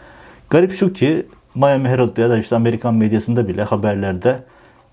Garip 0.51 0.73
şu 0.73 0.93
ki 0.93 1.27
Miami 1.55 1.89
Herald 1.89 2.17
ya 2.17 2.31
da 2.31 2.39
işte 2.39 2.57
Amerikan 2.57 2.95
medyasında 2.95 3.49
bile 3.49 3.63
haberlerde 3.63 4.43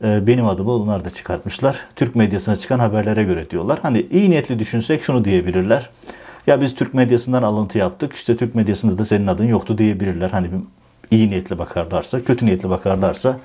e, 0.03 0.27
benim 0.27 0.47
adımı 0.47 0.71
onlar 0.71 1.05
da 1.05 1.09
çıkartmışlar. 1.09 1.79
Türk 1.95 2.15
medyasına 2.15 2.55
çıkan 2.55 2.79
haberlere 2.79 3.23
göre 3.23 3.49
diyorlar. 3.49 3.79
Hani 3.81 4.07
iyi 4.11 4.29
niyetli 4.29 4.59
düşünsek 4.59 5.03
şunu 5.03 5.25
diyebilirler. 5.25 5.89
Ya 6.47 6.61
biz 6.61 6.75
Türk 6.75 6.93
medyasından 6.93 7.43
alıntı 7.43 7.77
yaptık. 7.77 8.13
İşte 8.13 8.37
Türk 8.37 8.55
medyasında 8.55 8.97
da 8.97 9.05
senin 9.05 9.27
adın 9.27 9.47
yoktu 9.47 9.77
diyebilirler. 9.77 10.29
Hani 10.29 10.49
iyi 11.11 11.29
niyetli 11.29 11.59
bakarlarsa, 11.59 12.23
kötü 12.23 12.45
niyetli 12.45 12.69
bakarlarsa 12.69 13.39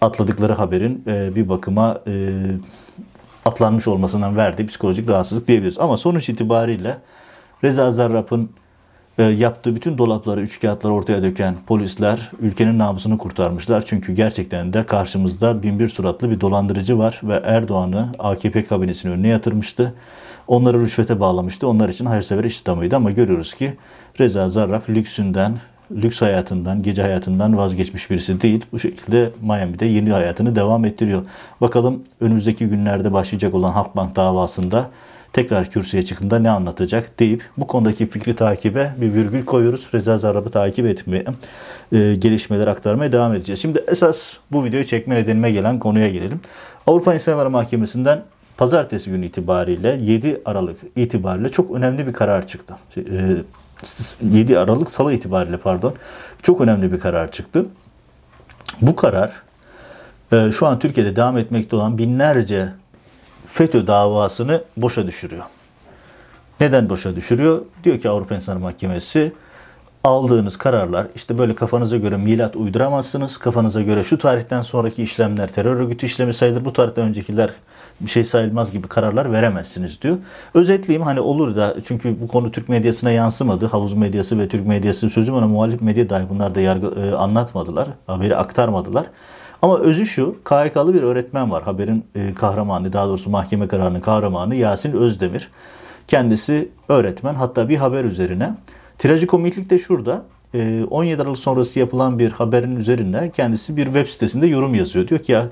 atladıkları 0.00 0.52
haberin 0.52 1.02
e, 1.06 1.34
bir 1.34 1.48
bakıma 1.48 2.00
e, 2.06 2.12
atlanmış 3.44 3.88
olmasından 3.88 4.36
verdiği 4.36 4.66
psikolojik 4.66 5.08
rahatsızlık 5.08 5.48
diyebiliriz. 5.48 5.78
Ama 5.78 5.96
sonuç 5.96 6.28
itibariyle 6.28 6.98
Reza 7.64 7.90
Zarrab'ın 7.90 8.50
yaptığı 9.22 9.76
bütün 9.76 9.98
dolapları, 9.98 10.40
üç 10.40 10.60
kağıtları 10.60 10.92
ortaya 10.92 11.22
döken 11.22 11.54
polisler 11.66 12.30
ülkenin 12.40 12.78
namusunu 12.78 13.18
kurtarmışlar. 13.18 13.84
Çünkü 13.86 14.12
gerçekten 14.12 14.72
de 14.72 14.86
karşımızda 14.86 15.62
binbir 15.62 15.88
suratlı 15.88 16.30
bir 16.30 16.40
dolandırıcı 16.40 16.98
var 16.98 17.20
ve 17.22 17.42
Erdoğan'ı 17.44 18.12
AKP 18.18 18.64
kabinesinin 18.64 19.12
önüne 19.12 19.28
yatırmıştı. 19.28 19.94
Onları 20.48 20.80
rüşvete 20.80 21.20
bağlamıştı. 21.20 21.68
Onlar 21.68 21.88
için 21.88 22.06
hayırsever 22.06 22.44
iş 22.44 22.62
adamıydı 22.62 22.96
ama 22.96 23.10
görüyoruz 23.10 23.54
ki 23.54 23.74
Reza 24.20 24.48
Zarrab 24.48 24.88
lüksünden, 24.88 25.56
lüks 25.90 26.22
hayatından, 26.22 26.82
gece 26.82 27.02
hayatından 27.02 27.56
vazgeçmiş 27.56 28.10
birisi 28.10 28.40
değil. 28.40 28.64
Bu 28.72 28.78
şekilde 28.78 29.30
Miami'de 29.42 29.86
yeni 29.86 30.10
hayatını 30.10 30.56
devam 30.56 30.84
ettiriyor. 30.84 31.22
Bakalım 31.60 32.02
önümüzdeki 32.20 32.66
günlerde 32.66 33.12
başlayacak 33.12 33.54
olan 33.54 33.72
Halkbank 33.72 34.16
davasında 34.16 34.90
tekrar 35.32 35.70
kürsüye 35.70 36.04
çıktığında 36.04 36.38
ne 36.38 36.50
anlatacak 36.50 37.18
deyip 37.18 37.42
bu 37.56 37.66
konudaki 37.66 38.06
fikri 38.06 38.36
takibe 38.36 38.92
bir 39.00 39.14
virgül 39.14 39.44
koyuyoruz. 39.44 39.88
Reza 39.94 40.18
Zarrab'ı 40.18 40.50
takip 40.50 40.86
etmeye, 40.86 41.24
e, 41.92 42.14
gelişmeler 42.14 42.66
aktarmaya 42.66 43.12
devam 43.12 43.34
edeceğiz. 43.34 43.62
Şimdi 43.62 43.84
esas 43.88 44.32
bu 44.52 44.64
videoyu 44.64 44.84
çekme 44.84 45.14
nedenime 45.14 45.50
gelen 45.50 45.78
konuya 45.78 46.08
gelelim. 46.08 46.40
Avrupa 46.86 47.14
İnsan 47.14 47.32
Hakları 47.32 47.50
Mahkemesi'nden 47.50 48.22
pazartesi 48.56 49.10
günü 49.10 49.26
itibariyle 49.26 49.98
7 50.00 50.40
Aralık 50.44 50.76
itibariyle 50.96 51.48
çok 51.48 51.70
önemli 51.70 52.06
bir 52.06 52.12
karar 52.12 52.46
çıktı. 52.46 52.76
E, 52.96 53.36
7 54.32 54.58
Aralık 54.58 54.90
Salı 54.90 55.12
itibariyle 55.12 55.56
pardon 55.56 55.94
çok 56.42 56.60
önemli 56.60 56.92
bir 56.92 57.00
karar 57.00 57.30
çıktı. 57.30 57.66
Bu 58.82 58.96
karar 58.96 59.32
e, 60.32 60.52
şu 60.52 60.66
an 60.66 60.78
Türkiye'de 60.78 61.16
devam 61.16 61.38
etmekte 61.38 61.76
olan 61.76 61.98
binlerce 61.98 62.68
FETÖ 63.46 63.86
davasını 63.86 64.62
boşa 64.76 65.06
düşürüyor. 65.06 65.44
Neden 66.60 66.88
boşa 66.88 67.16
düşürüyor? 67.16 67.62
Diyor 67.84 67.98
ki 67.98 68.08
Avrupa 68.08 68.34
İnsan 68.34 68.60
Mahkemesi 68.60 69.32
aldığınız 70.04 70.56
kararlar 70.56 71.06
işte 71.14 71.38
böyle 71.38 71.54
kafanıza 71.54 71.96
göre 71.96 72.16
milat 72.16 72.56
uyduramazsınız. 72.56 73.36
Kafanıza 73.36 73.82
göre 73.82 74.04
şu 74.04 74.18
tarihten 74.18 74.62
sonraki 74.62 75.02
işlemler 75.02 75.52
terör 75.52 75.76
örgütü 75.76 76.06
işlemi 76.06 76.34
sayılır. 76.34 76.64
Bu 76.64 76.72
tarihten 76.72 77.04
öncekiler 77.08 77.50
bir 78.00 78.10
şey 78.10 78.24
sayılmaz 78.24 78.72
gibi 78.72 78.88
kararlar 78.88 79.32
veremezsiniz 79.32 80.02
diyor. 80.02 80.16
Özetleyeyim 80.54 81.02
hani 81.02 81.20
olur 81.20 81.56
da 81.56 81.76
çünkü 81.84 82.20
bu 82.20 82.28
konu 82.28 82.52
Türk 82.52 82.68
medyasına 82.68 83.10
yansımadı. 83.10 83.66
Havuz 83.66 83.94
medyası 83.94 84.38
ve 84.38 84.48
Türk 84.48 84.66
medyası 84.66 85.10
sözüm 85.10 85.34
ona 85.34 85.46
muhalif 85.46 85.82
medya 85.82 86.10
dahi 86.10 86.28
bunlar 86.30 86.54
da 86.54 86.60
yargı, 86.60 86.86
e, 86.86 87.14
anlatmadılar. 87.14 87.88
Haberi 88.06 88.36
aktarmadılar. 88.36 89.06
Ama 89.62 89.78
özü 89.78 90.06
şu, 90.06 90.36
KHK'lı 90.44 90.94
bir 90.94 91.02
öğretmen 91.02 91.50
var. 91.50 91.62
Haberin 91.62 92.04
e, 92.14 92.34
kahramanı, 92.34 92.92
daha 92.92 93.06
doğrusu 93.08 93.30
mahkeme 93.30 93.68
kararının 93.68 94.00
kahramanı 94.00 94.54
Yasin 94.54 94.92
Özdemir. 94.92 95.50
Kendisi 96.08 96.68
öğretmen. 96.88 97.34
Hatta 97.34 97.68
bir 97.68 97.76
haber 97.76 98.04
üzerine. 98.04 98.54
Trajikomiklik 98.98 99.70
de 99.70 99.78
şurada. 99.78 100.24
17 100.54 101.20
e, 101.20 101.22
Aralık 101.22 101.38
sonrası 101.38 101.78
yapılan 101.78 102.18
bir 102.18 102.30
haberin 102.30 102.76
üzerine 102.76 103.30
kendisi 103.30 103.76
bir 103.76 103.84
web 103.84 104.06
sitesinde 104.06 104.46
yorum 104.46 104.74
yazıyor. 104.74 105.08
Diyor 105.08 105.20
ki 105.20 105.32
ya 105.32 105.48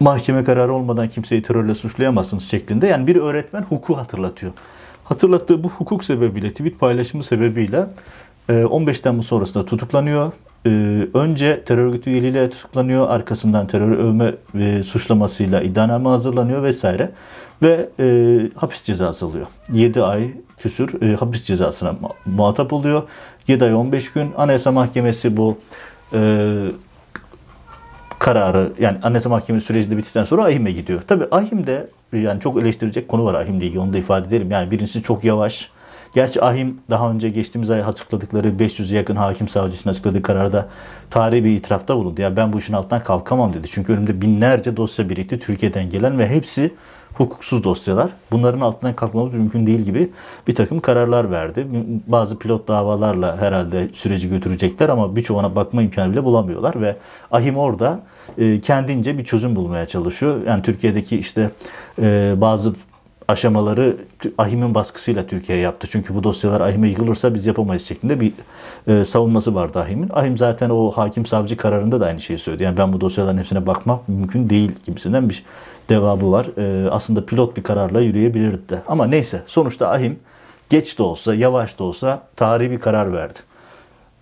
mahkeme 0.00 0.44
kararı 0.44 0.72
olmadan 0.72 1.08
kimseyi 1.08 1.42
terörle 1.42 1.74
suçlayamazsınız 1.74 2.44
şeklinde. 2.44 2.86
Yani 2.86 3.06
bir 3.06 3.16
öğretmen 3.16 3.62
hukuku 3.62 3.96
hatırlatıyor. 3.96 4.52
Hatırlattığı 5.04 5.64
bu 5.64 5.68
hukuk 5.68 6.04
sebebiyle, 6.04 6.50
tweet 6.50 6.80
paylaşımı 6.80 7.24
sebebiyle 7.24 7.86
15 8.48 8.98
e, 8.98 9.02
Temmuz 9.02 9.26
sonrasında 9.26 9.64
tutuklanıyor. 9.64 10.32
E, 10.66 10.70
önce 11.14 11.64
terör 11.64 11.86
örgütü 11.86 12.10
üyeliğiyle 12.10 12.50
tutuklanıyor. 12.50 13.10
Arkasından 13.10 13.66
terör 13.66 13.90
övme 13.90 14.34
e, 14.58 14.82
suçlamasıyla 14.82 15.60
iddianame 15.62 16.08
hazırlanıyor 16.08 16.62
vesaire. 16.62 17.10
Ve 17.62 17.88
e, 18.00 18.38
hapis 18.56 18.82
cezası 18.82 19.26
alıyor. 19.26 19.46
7 19.72 20.02
ay 20.02 20.30
küsür 20.58 21.02
e, 21.02 21.16
hapis 21.16 21.44
cezasına 21.44 21.94
muhatap 22.26 22.72
oluyor. 22.72 23.02
7 23.48 23.64
ay 23.64 23.74
15 23.74 24.12
gün 24.12 24.32
Anayasa 24.36 24.72
Mahkemesi 24.72 25.36
bu 25.36 25.58
e, 26.12 26.20
kararı 28.18 28.72
yani 28.80 28.98
Anayasa 29.02 29.28
Mahkemesi 29.28 29.66
sürecinde 29.66 29.96
bittikten 29.96 30.24
sonra 30.24 30.44
AHİM'e 30.44 30.72
gidiyor. 30.72 31.02
Tabi 31.02 31.24
AHİM'de 31.30 31.86
yani 32.12 32.40
çok 32.40 32.60
eleştirecek 32.60 33.08
konu 33.08 33.24
var 33.24 33.34
AHİM'le 33.34 33.62
ilgili 33.62 33.78
onu 33.78 33.92
da 33.92 33.98
ifade 33.98 34.26
edelim. 34.26 34.50
Yani 34.50 34.70
birincisi 34.70 35.02
çok 35.02 35.24
yavaş. 35.24 35.70
Gerçi 36.14 36.42
AHİM 36.42 36.80
daha 36.90 37.10
önce 37.10 37.28
geçtiğimiz 37.28 37.70
ay 37.70 37.82
açıkladıkları 37.82 38.48
500'e 38.48 38.96
yakın 38.96 39.16
hakim 39.16 39.48
savcısının 39.48 39.92
açıkladığı 39.92 40.22
kararda 40.22 40.68
tarihi 41.10 41.44
bir 41.44 41.50
itirafta 41.50 41.96
bulundu. 41.96 42.22
Ya 42.22 42.36
ben 42.36 42.52
bu 42.52 42.58
işin 42.58 42.72
altından 42.72 43.04
kalkamam 43.04 43.54
dedi. 43.54 43.66
Çünkü 43.70 43.92
önümde 43.92 44.20
binlerce 44.20 44.76
dosya 44.76 45.08
birikti 45.08 45.40
Türkiye'den 45.40 45.90
gelen 45.90 46.18
ve 46.18 46.28
hepsi 46.28 46.74
hukuksuz 47.14 47.64
dosyalar. 47.64 48.10
Bunların 48.30 48.60
altından 48.60 48.96
kalkmamız 48.96 49.34
mümkün 49.34 49.66
değil 49.66 49.80
gibi 49.80 50.10
bir 50.46 50.54
takım 50.54 50.80
kararlar 50.80 51.30
verdi. 51.30 51.66
Bazı 52.06 52.38
pilot 52.38 52.68
davalarla 52.68 53.36
herhalde 53.40 53.88
süreci 53.92 54.28
götürecekler 54.28 54.88
ama 54.88 55.16
birçoğuna 55.16 55.56
bakma 55.56 55.82
imkanı 55.82 56.12
bile 56.12 56.24
bulamıyorlar 56.24 56.80
ve 56.80 56.96
Ahim 57.30 57.56
orada 57.56 58.00
e, 58.38 58.60
kendince 58.60 59.18
bir 59.18 59.24
çözüm 59.24 59.56
bulmaya 59.56 59.86
çalışıyor. 59.86 60.46
Yani 60.46 60.62
Türkiye'deki 60.62 61.18
işte 61.18 61.50
e, 62.02 62.34
bazı 62.36 62.74
aşamaları 63.32 63.96
Ahim'in 64.38 64.74
baskısıyla 64.74 65.26
Türkiye 65.26 65.58
yaptı. 65.58 65.88
Çünkü 65.90 66.14
bu 66.14 66.24
dosyalar 66.24 66.60
Ahim'e 66.60 66.88
yıkılırsa 66.88 67.34
biz 67.34 67.46
yapamayız 67.46 67.82
şeklinde 67.82 68.20
bir 68.20 68.32
e, 68.86 69.04
savunması 69.04 69.54
vardı 69.54 69.78
Ahim'in. 69.78 70.10
Ahim 70.12 70.38
zaten 70.38 70.70
o 70.70 70.90
hakim 70.90 71.26
savcı 71.26 71.56
kararında 71.56 72.00
da 72.00 72.06
aynı 72.06 72.20
şeyi 72.20 72.38
söyledi. 72.38 72.62
Yani 72.62 72.76
ben 72.76 72.92
bu 72.92 73.00
dosyaların 73.00 73.38
hepsine 73.38 73.66
bakmak 73.66 74.08
mümkün 74.08 74.50
değil 74.50 74.72
gibisinden 74.84 75.28
bir 75.28 75.44
devabı 75.88 76.32
var. 76.32 76.46
E, 76.58 76.90
aslında 76.90 77.26
pilot 77.26 77.56
bir 77.56 77.62
kararla 77.62 78.00
yürüyebilirdi 78.00 78.68
de. 78.68 78.82
Ama 78.88 79.06
neyse 79.06 79.42
sonuçta 79.46 79.90
Ahim 79.90 80.18
geç 80.70 80.98
de 80.98 81.02
olsa 81.02 81.34
yavaş 81.34 81.78
da 81.78 81.84
olsa 81.84 82.22
tarihi 82.36 82.70
bir 82.70 82.80
karar 82.80 83.12
verdi. 83.12 83.38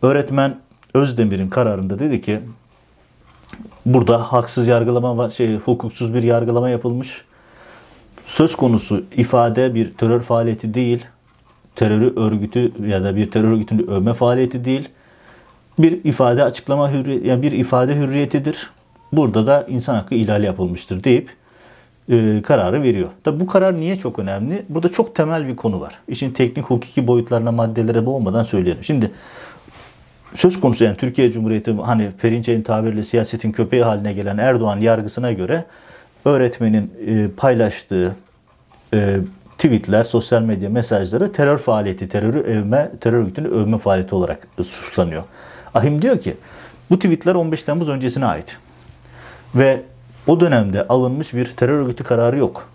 Öğretmen 0.03 0.57
Özdemir'in 0.95 1.51
kararında 1.51 1.99
dedi 1.99 2.21
ki 2.21 2.41
burada 3.87 4.33
haksız 4.33 4.67
yargılama 4.67 5.17
var, 5.17 5.31
şey 5.31 5.57
hukuksuz 5.57 6.15
bir 6.15 6.23
yargılama 6.23 6.71
yapılmış 6.71 7.25
söz 8.25 8.55
konusu 8.55 9.05
ifade 9.17 9.75
bir 9.75 9.95
terör 9.95 10.21
faaliyeti 10.21 10.75
değil, 10.75 11.07
terör 11.77 12.17
örgütü 12.17 12.73
ya 12.87 13.05
da 13.05 13.17
bir 13.17 13.31
terör 13.31 13.53
örgütünün 13.53 13.87
övme 13.87 14.15
faaliyeti 14.15 14.65
değil, 14.65 14.89
bir 15.79 16.05
ifade 16.05 16.45
açıklama 16.45 16.93
hürriyeti, 16.93 17.29
yani 17.29 17.43
bir 17.43 17.53
ifade 17.53 17.97
hürriyetidir. 17.97 18.71
Burada 19.13 19.47
da 19.47 19.67
insan 19.69 19.95
hakkı 19.95 20.15
ihlali 20.15 20.47
yapılmıştır 20.47 21.05
deyip 21.05 21.31
e, 22.11 22.43
kararı 22.43 22.83
veriyor. 22.83 23.09
Tabi 23.25 23.41
bu 23.41 23.47
karar 23.47 23.81
niye 23.81 23.97
çok 23.97 24.19
önemli? 24.19 24.63
Burada 24.69 24.89
çok 24.89 25.15
temel 25.15 25.49
bir 25.49 25.57
konu 25.57 25.81
var. 25.81 25.99
İşin 26.09 26.31
teknik 26.31 26.65
hukuki 26.65 27.07
boyutlarına 27.07 27.53
maddelere 27.53 28.07
boğmadan 28.07 28.45
söyleyelim. 28.45 28.85
Şimdi 28.85 29.11
söz 30.35 30.61
konusu 30.61 30.85
yani 30.85 30.97
Türkiye 30.97 31.31
Cumhuriyeti 31.31 31.73
hani 31.73 32.11
Perinçek'in 32.23 32.63
tabiriyle 32.63 33.03
siyasetin 33.03 33.53
köpeği 33.53 33.83
haline 33.83 34.13
gelen 34.13 34.39
Erdoğan 34.39 34.81
yargısına 34.81 35.33
göre 35.33 35.65
öğretmenin 36.25 36.93
e, 37.07 37.29
paylaştığı 37.37 38.17
e, 38.95 39.17
tweetler, 39.59 40.05
sosyal 40.05 40.43
medya 40.43 40.71
mesajları 40.71 41.33
terör 41.33 41.59
faaliyeti, 41.59 42.09
terörü 42.09 42.39
övme, 42.41 42.91
terör 43.01 43.19
örgütünü 43.19 43.49
övme 43.49 43.79
faaliyeti 43.79 44.15
olarak 44.15 44.47
e, 44.59 44.65
suçlanıyor. 44.65 45.23
Ahim 45.75 46.03
diyor 46.03 46.21
ki 46.21 46.37
bu 46.91 46.97
tweetler 46.97 47.35
15 47.35 47.63
Temmuz 47.63 47.89
öncesine 47.89 48.27
ait. 48.27 48.57
Ve 49.55 49.83
o 50.27 50.41
dönemde 50.41 50.89
alınmış 50.89 51.35
bir 51.35 51.47
terör 51.47 51.79
örgütü 51.79 52.05
kararı 52.05 52.39
yok. 52.39 52.69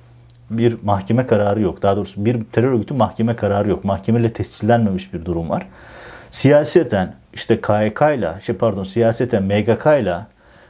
Bir 0.49 0.77
mahkeme 0.83 1.27
kararı 1.27 1.61
yok. 1.61 1.81
Daha 1.81 1.97
doğrusu 1.97 2.25
bir 2.25 2.43
terör 2.51 2.71
örgütü 2.71 2.93
mahkeme 2.93 3.35
kararı 3.35 3.69
yok. 3.69 3.83
Mahkemeyle 3.83 4.33
tescillenmemiş 4.33 5.13
bir 5.13 5.25
durum 5.25 5.49
var. 5.49 5.67
Siyaseten 6.31 7.13
işte 7.33 7.61
KHK 7.61 8.01
ile, 8.17 8.33
şey 8.41 8.55
pardon 8.55 8.83
siyaseten 8.83 9.43
MGK 9.43 9.85
ile, 9.85 10.17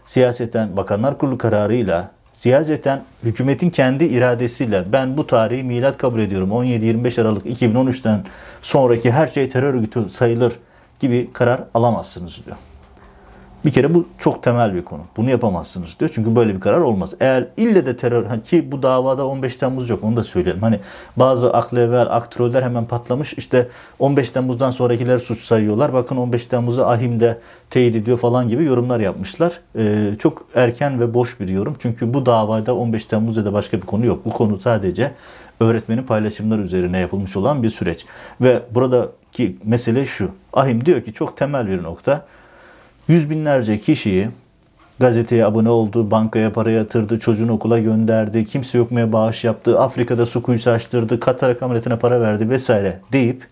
siyaseten 0.05 0.77
Bakanlar 0.77 1.17
Kurulu 1.17 1.37
kararıyla, 1.37 2.11
siyaseten 2.37 3.03
hükümetin 3.23 3.69
kendi 3.69 4.05
iradesiyle 4.05 4.91
ben 4.91 5.17
bu 5.17 5.27
tarihi 5.27 5.63
milat 5.63 5.97
kabul 5.97 6.19
ediyorum. 6.19 6.49
17-25 6.49 7.21
Aralık 7.21 7.45
2013'ten 7.45 8.25
sonraki 8.61 9.11
her 9.11 9.27
şey 9.27 9.49
terör 9.49 9.73
örgütü 9.73 10.09
sayılır 10.09 10.53
gibi 10.99 11.29
karar 11.33 11.63
alamazsınız 11.73 12.41
diyor. 12.45 12.57
Bir 13.65 13.71
kere 13.71 13.93
bu 13.93 14.05
çok 14.17 14.43
temel 14.43 14.73
bir 14.73 14.85
konu. 14.85 15.01
Bunu 15.17 15.29
yapamazsınız 15.29 15.99
diyor. 15.99 16.11
Çünkü 16.15 16.35
böyle 16.35 16.55
bir 16.55 16.59
karar 16.59 16.79
olmaz. 16.79 17.13
Eğer 17.19 17.47
ille 17.57 17.85
de 17.85 17.97
terör 17.97 18.43
ki 18.43 18.71
bu 18.71 18.83
davada 18.83 19.27
15 19.27 19.55
Temmuz 19.55 19.89
yok 19.89 20.03
onu 20.03 20.17
da 20.17 20.23
söyleyelim. 20.23 20.61
Hani 20.61 20.79
bazı 21.17 21.53
aklı 21.53 21.79
evvel 21.79 22.15
aktroller 22.15 22.63
hemen 22.63 22.85
patlamış. 22.85 23.33
İşte 23.33 23.67
15 23.99 24.29
Temmuz'dan 24.29 24.71
sonrakiler 24.71 25.19
suç 25.19 25.39
sayıyorlar. 25.39 25.93
Bakın 25.93 26.17
15 26.17 26.47
Temmuz'u 26.47 26.85
ahimde 26.85 27.39
teyit 27.69 27.95
ediyor 27.95 28.17
falan 28.17 28.49
gibi 28.49 28.63
yorumlar 28.63 28.99
yapmışlar. 28.99 29.59
Ee, 29.77 30.11
çok 30.19 30.45
erken 30.55 30.99
ve 30.99 31.13
boş 31.13 31.39
bir 31.39 31.47
yorum. 31.47 31.75
Çünkü 31.79 32.13
bu 32.13 32.25
davada 32.25 32.75
15 32.75 33.05
Temmuz'da 33.05 33.45
da 33.45 33.53
başka 33.53 33.77
bir 33.77 33.85
konu 33.85 34.05
yok. 34.05 34.25
Bu 34.25 34.29
konu 34.29 34.59
sadece 34.59 35.11
öğretmenin 35.59 36.03
paylaşımlar 36.03 36.59
üzerine 36.59 36.99
yapılmış 36.99 37.37
olan 37.37 37.63
bir 37.63 37.69
süreç. 37.69 38.05
Ve 38.41 38.61
buradaki 38.71 39.57
mesele 39.63 40.05
şu. 40.05 40.31
Ahim 40.53 40.85
diyor 40.85 41.01
ki 41.01 41.13
çok 41.13 41.37
temel 41.37 41.67
bir 41.67 41.83
nokta 41.83 42.25
yüz 43.07 43.29
binlerce 43.29 43.77
kişiyi 43.77 44.29
gazeteye 44.99 45.45
abone 45.45 45.69
oldu, 45.69 46.11
bankaya 46.11 46.53
para 46.53 46.71
yatırdı, 46.71 47.19
çocuğunu 47.19 47.51
okula 47.51 47.79
gönderdi, 47.79 48.45
kimse 48.45 48.77
yokmaya 48.77 49.13
bağış 49.13 49.43
yaptı, 49.43 49.79
Afrika'da 49.79 50.25
su 50.25 50.43
kuyusu 50.43 50.69
açtırdı, 50.69 51.19
katarak 51.19 51.63
ameliyatına 51.63 51.99
para 51.99 52.21
verdi 52.21 52.49
vesaire 52.49 52.99
deyip 53.11 53.47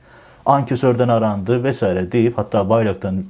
ankesörden 0.45 1.07
arandı 1.07 1.63
vesaire 1.63 2.11
deyip 2.11 2.37
hatta 2.37 2.69
bayraktan 2.69 3.23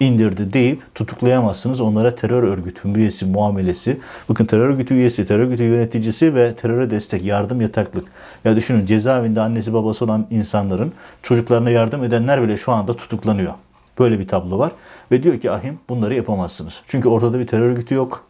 indirdi 0.00 0.52
deyip 0.52 0.94
tutuklayamazsınız. 0.94 1.80
Onlara 1.80 2.14
terör 2.14 2.42
örgütü 2.42 2.88
üyesi 2.94 3.26
muamelesi. 3.26 4.00
Bakın 4.28 4.44
terör 4.44 4.68
örgütü 4.68 4.94
üyesi, 4.94 5.26
terör 5.26 5.40
örgütü 5.40 5.62
yöneticisi 5.62 6.34
ve 6.34 6.54
teröre 6.54 6.90
destek, 6.90 7.24
yardım, 7.24 7.60
yataklık. 7.60 8.08
Ya 8.44 8.56
düşünün 8.56 8.86
cezaevinde 8.86 9.40
annesi 9.40 9.74
babası 9.74 10.04
olan 10.04 10.26
insanların 10.30 10.92
çocuklarına 11.22 11.70
yardım 11.70 12.04
edenler 12.04 12.42
bile 12.42 12.56
şu 12.56 12.72
anda 12.72 12.94
tutuklanıyor. 12.94 13.52
Böyle 13.98 14.18
bir 14.18 14.28
tablo 14.28 14.58
var. 14.58 14.72
Ve 15.10 15.22
diyor 15.22 15.40
ki 15.40 15.50
ahim 15.50 15.78
bunları 15.88 16.14
yapamazsınız. 16.14 16.82
Çünkü 16.86 17.08
ortada 17.08 17.38
bir 17.38 17.46
terör 17.46 17.62
örgütü 17.62 17.94
yok. 17.94 18.24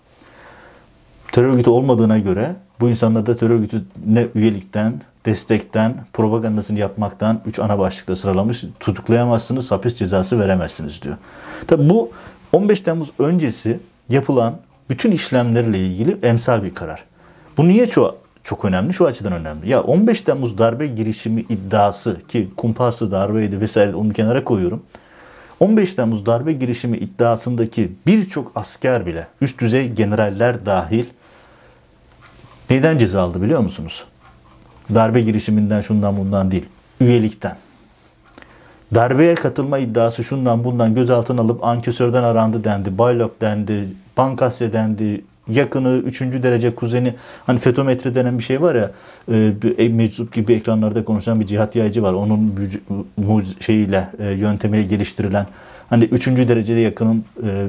Terör 1.33 1.49
örgütü 1.49 1.71
olmadığına 1.71 2.19
göre 2.19 2.57
bu 2.81 2.91
insanlar 2.91 3.27
da 3.27 3.37
terör 3.37 3.51
örgütüne 3.51 4.27
üyelikten, 4.35 5.01
destekten, 5.27 5.95
propagandasını 6.13 6.79
yapmaktan 6.79 7.41
üç 7.47 7.59
ana 7.59 7.79
başlıkta 7.79 8.17
sıralamış. 8.17 8.65
Tutuklayamazsınız, 8.81 9.71
hapis 9.71 9.95
cezası 9.95 10.41
veremezsiniz 10.41 11.03
diyor. 11.03 11.17
Tabi 11.67 11.91
bu 11.91 12.11
15 12.53 12.81
Temmuz 12.81 13.11
öncesi 13.19 13.81
yapılan 14.09 14.59
bütün 14.91 15.11
işlemlerle 15.11 15.79
ilgili 15.79 16.19
emsal 16.23 16.63
bir 16.63 16.75
karar. 16.75 17.05
Bu 17.57 17.69
niye 17.69 17.87
çok 17.87 18.19
çok 18.43 18.65
önemli? 18.65 18.95
Şu 18.95 19.07
açıdan 19.07 19.33
önemli. 19.33 19.69
Ya 19.71 19.83
15 19.83 20.23
Temmuz 20.23 20.59
darbe 20.59 20.87
girişimi 20.87 21.41
iddiası 21.41 22.17
ki 22.29 22.49
kumpaslı 22.57 23.11
darbeydi 23.11 23.61
vesaire 23.61 23.95
onu 23.95 24.13
kenara 24.13 24.45
koyuyorum. 24.45 24.83
15 25.61 25.95
Temmuz 25.95 26.27
darbe 26.27 26.53
girişimi 26.53 26.97
iddiasındaki 26.97 27.93
birçok 28.07 28.53
asker 28.55 29.07
bile, 29.07 29.27
üst 29.41 29.61
düzey 29.61 29.93
generaller 29.93 30.67
dahil 30.67 31.05
neyden 32.71 32.99
ceza 32.99 33.23
aldı 33.23 33.43
biliyor 33.43 33.61
musunuz? 33.61 34.05
Darbe 34.95 35.21
girişiminden 35.21 35.81
şundan 35.81 36.17
bundan 36.17 36.51
değil, 36.51 36.67
üyelikten. 37.01 37.57
Darbeye 38.95 39.35
katılma 39.35 39.79
iddiası 39.79 40.25
şundan 40.25 40.65
bundan 40.65 40.95
gözaltına 40.95 41.41
alıp 41.41 41.65
ankesörden 41.65 42.23
arandı 42.23 42.65
dendi, 42.65 42.99
baylok 42.99 43.41
dendi, 43.41 43.89
bankasya 44.17 44.73
dendi, 44.73 45.25
yakını, 45.49 45.89
üçüncü 45.89 46.43
derece 46.43 46.75
kuzeni, 46.75 47.15
hani 47.47 47.59
fetometre 47.59 48.15
denen 48.15 48.39
bir 48.39 48.43
şey 48.43 48.63
var 48.63 48.75
ya, 48.75 48.91
e, 49.79 49.89
meczup 49.89 50.33
gibi 50.33 50.53
ekranlarda 50.53 51.05
konuşan 51.05 51.41
bir 51.41 51.47
cihat 51.47 51.77
yayıcı 51.77 52.03
var. 52.03 52.13
Onun 52.13 52.55
şeyiyle, 53.61 54.09
e, 54.19 54.31
yöntemiyle 54.31 54.87
geliştirilen, 54.87 55.47
hani 55.91 56.05
üçüncü 56.05 56.49
derecede 56.49 56.81
yakının 56.81 57.25
e, 57.45 57.67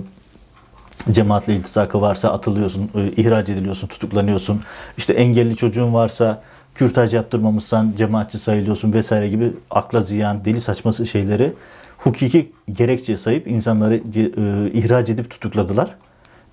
cemaatle 1.12 1.56
iltisakı 1.56 2.02
varsa 2.02 2.32
atılıyorsun, 2.32 2.90
e, 2.96 3.12
ihraç 3.12 3.50
ediliyorsun, 3.50 3.88
tutuklanıyorsun. 3.88 4.62
İşte 4.98 5.14
engelli 5.14 5.56
çocuğun 5.56 5.94
varsa 5.94 6.42
kürtaj 6.76 7.14
yaptırmamışsan 7.14 7.94
cemaatçi 7.98 8.38
sayılıyorsun 8.40 8.94
vesaire 8.94 9.30
gibi 9.30 9.54
akla 9.72 10.02
ziyan, 10.02 10.46
deli 10.46 10.62
saçması 10.62 11.08
şeyleri 11.08 11.54
hukuki 11.98 12.52
gerekçe 12.72 13.18
sayıp 13.18 13.48
insanları 13.48 13.96
e, 13.96 14.72
ihraç 14.72 15.10
edip 15.10 15.30
tutukladılar. 15.30 15.96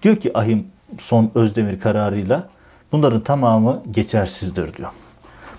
Diyor 0.02 0.16
ki 0.16 0.38
ahim 0.38 0.64
son 0.98 1.30
Özdemir 1.34 1.80
kararıyla 1.80 2.48
bunların 2.92 3.20
tamamı 3.20 3.82
geçersizdir 3.90 4.74
diyor. 4.74 4.90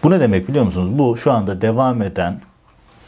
Bu 0.04 0.12
ne 0.12 0.20
demek 0.20 0.48
biliyor 0.48 0.66
musunuz? 0.66 1.00
Bu 1.00 1.18
şu 1.18 1.32
anda 1.32 1.62
devam 1.62 2.02
eden 2.02 2.42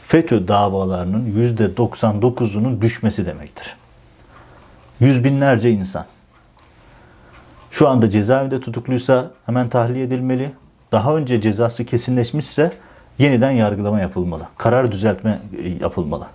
FETÖ 0.07 0.47
davalarının 0.47 1.53
%99'unun 1.55 2.81
düşmesi 2.81 3.25
demektir. 3.25 3.75
Yüz 4.99 5.23
binlerce 5.23 5.71
insan. 5.71 6.05
Şu 7.71 7.89
anda 7.89 8.09
cezaevinde 8.09 8.59
tutukluysa 8.59 9.31
hemen 9.45 9.69
tahliye 9.69 10.05
edilmeli. 10.05 10.51
Daha 10.91 11.15
önce 11.15 11.41
cezası 11.41 11.85
kesinleşmişse 11.85 12.71
yeniden 13.19 13.51
yargılama 13.51 13.99
yapılmalı. 13.99 14.47
Karar 14.57 14.91
düzeltme 14.91 15.39
e, 15.63 15.69
yapılmalı. 15.69 16.27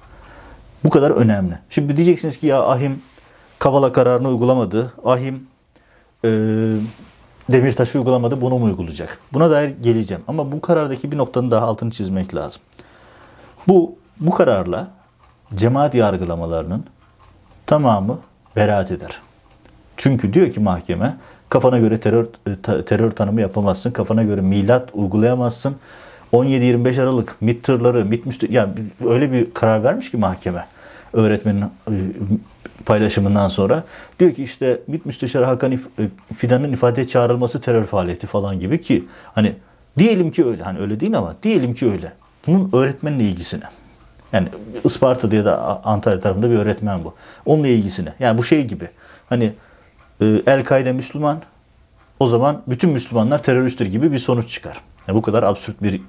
Bu 0.85 0.91
kadar 0.91 1.11
önemli. 1.11 1.59
Şimdi 1.71 1.97
diyeceksiniz 1.97 2.37
ki 2.37 2.47
ya 2.47 2.62
Ahim 2.62 3.03
Kavala 3.59 3.93
kararını 3.93 4.29
uygulamadı. 4.29 4.93
Ahim 5.05 5.47
e, 6.25 6.28
Demirtaş 7.52 7.95
uygulamadı 7.95 8.40
bunu 8.40 8.59
mu 8.59 8.64
uygulayacak? 8.64 9.19
Buna 9.33 9.50
dair 9.50 9.69
geleceğim. 9.83 10.23
Ama 10.28 10.52
bu 10.52 10.61
karardaki 10.61 11.12
bir 11.12 11.19
noktanın 11.19 11.50
daha 11.50 11.66
altını 11.66 11.90
çizmek 11.90 12.35
lazım. 12.35 12.62
Bu, 13.69 13.97
bu 14.21 14.31
kararla 14.31 14.88
cemaat 15.54 15.95
yargılamalarının 15.95 16.84
tamamı 17.67 18.19
beraat 18.56 18.91
eder. 18.91 19.21
Çünkü 19.97 20.32
diyor 20.32 20.50
ki 20.50 20.60
mahkeme 20.60 21.17
kafana 21.49 21.78
göre 21.78 22.00
terör 22.00 22.26
terör 22.87 23.10
tanımı 23.10 23.41
yapamazsın. 23.41 23.91
Kafana 23.91 24.23
göre 24.23 24.41
milat 24.41 24.89
uygulayamazsın. 24.93 25.76
17-25 26.32 27.02
Aralık 27.02 27.37
MİT 27.41 27.65
tırları, 27.65 28.04
MİT 28.04 28.26
müstü 28.26 28.52
yani 28.52 28.73
öyle 29.06 29.32
bir 29.32 29.54
karar 29.54 29.84
vermiş 29.84 30.10
ki 30.10 30.17
mahkeme 30.17 30.67
öğretmenin 31.15 31.63
e, 31.63 31.95
paylaşımından 32.87 33.49
sonra 33.49 33.85
diyor 34.21 34.33
ki 34.33 34.45
işte 34.45 34.81
MİT 34.87 35.07
Müsteşarı 35.07 35.45
Hakan 35.45 35.73
e, 35.73 35.79
Fidan'ın 36.37 36.73
ifadeye 36.73 37.07
çağrılması 37.07 37.61
terör 37.61 37.85
faaliyeti 37.85 38.27
falan 38.27 38.61
gibi 38.61 38.81
ki 38.81 39.05
hani 39.35 39.57
diyelim 39.99 40.31
ki 40.31 40.47
öyle 40.47 40.63
hani 40.63 40.79
öyle 40.79 41.00
değil 41.00 41.19
ama 41.19 41.37
diyelim 41.43 41.75
ki 41.75 41.91
öyle. 41.91 42.13
Bunun 42.47 42.71
öğretmenle 42.73 43.25
ilgisine. 43.25 43.65
Yani 44.33 44.49
Isparta'da 44.85 45.37
ya 45.37 45.45
da 45.45 45.85
Antalya 45.85 46.21
tarafında 46.21 46.50
bir 46.50 46.59
öğretmen 46.59 47.05
bu. 47.05 47.15
Onunla 47.47 47.69
ilgisine. 47.69 48.15
Yani 48.19 48.39
bu 48.39 48.45
şey 48.45 48.65
gibi. 48.65 48.89
Hani 49.29 49.53
e, 50.21 50.43
El-Kaide 50.47 50.93
Müslüman 50.93 51.43
o 52.21 52.29
zaman 52.29 52.63
bütün 52.67 52.91
Müslümanlar 52.91 53.43
teröristtir 53.43 53.87
gibi 53.87 54.13
bir 54.13 54.19
sonuç 54.19 54.49
çıkar. 54.49 54.81
Yani 55.09 55.17
bu 55.17 55.23
kadar 55.23 55.43
absürt 55.43 55.83
bir 55.83 56.00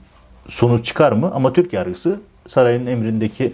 sonuç 0.47 0.85
çıkar 0.85 1.11
mı? 1.11 1.31
Ama 1.33 1.53
Türk 1.53 1.73
yargısı 1.73 2.19
sarayın 2.47 2.85
emrindeki 2.85 3.53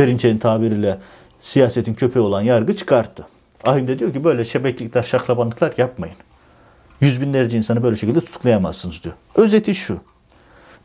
Perinçek'in 0.00 0.38
tabiriyle 0.38 0.98
siyasetin 1.40 1.94
köpeği 1.94 2.24
olan 2.24 2.40
yargı 2.40 2.74
çıkarttı. 2.74 3.26
Ahim 3.64 3.88
de 3.88 3.98
diyor 3.98 4.12
ki 4.12 4.24
böyle 4.24 4.44
şebeklikler, 4.44 5.02
şaklabanlıklar 5.02 5.72
yapmayın. 5.76 6.14
Yüz 7.00 7.20
binlerce 7.20 7.56
insanı 7.56 7.82
böyle 7.82 7.96
şekilde 7.96 8.20
tutuklayamazsınız 8.20 9.02
diyor. 9.02 9.14
Özeti 9.34 9.74
şu. 9.74 10.00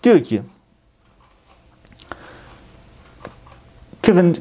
Diyor 0.04 0.23
ki 0.23 0.41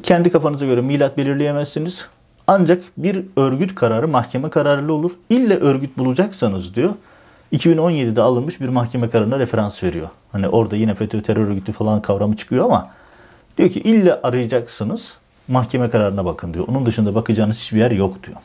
kendi 0.03 0.31
kafanıza 0.31 0.65
göre 0.65 0.81
milat 0.81 1.17
belirleyemezsiniz. 1.17 2.07
Ancak 2.47 2.83
bir 2.97 3.25
örgüt 3.37 3.75
kararı 3.75 4.07
mahkeme 4.07 4.49
kararıyla 4.49 4.93
olur. 4.93 5.11
İlle 5.29 5.57
örgüt 5.57 5.97
bulacaksanız 5.97 6.75
diyor 6.75 6.93
2017'de 7.53 8.21
alınmış 8.21 8.61
bir 8.61 8.69
mahkeme 8.69 9.09
kararına 9.09 9.39
referans 9.39 9.83
veriyor. 9.83 10.09
Hani 10.31 10.49
orada 10.49 10.75
yine 10.75 10.95
FETÖ 10.95 11.21
terör 11.21 11.47
örgütü 11.47 11.71
falan 11.71 12.01
kavramı 12.01 12.35
çıkıyor 12.35 12.65
ama 12.65 12.91
diyor 13.57 13.69
ki 13.69 13.79
ille 13.79 14.21
arayacaksınız 14.21 15.13
mahkeme 15.47 15.89
kararına 15.89 16.25
bakın 16.25 16.53
diyor. 16.53 16.65
Onun 16.67 16.85
dışında 16.85 17.15
bakacağınız 17.15 17.61
hiçbir 17.61 17.79
yer 17.79 17.91
yok 17.91 18.23
diyor. 18.23 18.37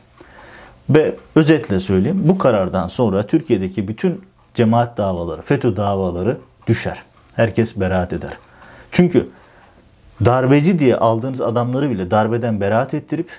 Ve 0.89 1.15
özetle 1.35 1.79
söyleyeyim 1.79 2.21
bu 2.25 2.37
karardan 2.37 2.87
sonra 2.87 3.23
Türkiye'deki 3.23 3.87
bütün 3.87 4.21
cemaat 4.53 4.97
davaları, 4.97 5.41
FETÖ 5.41 5.75
davaları 5.75 6.37
düşer. 6.67 7.01
Herkes 7.35 7.75
beraat 7.75 8.13
eder. 8.13 8.31
Çünkü 8.91 9.29
darbeci 10.25 10.79
diye 10.79 10.95
aldığınız 10.95 11.41
adamları 11.41 11.89
bile 11.89 12.11
darbeden 12.11 12.61
beraat 12.61 12.93
ettirip 12.93 13.29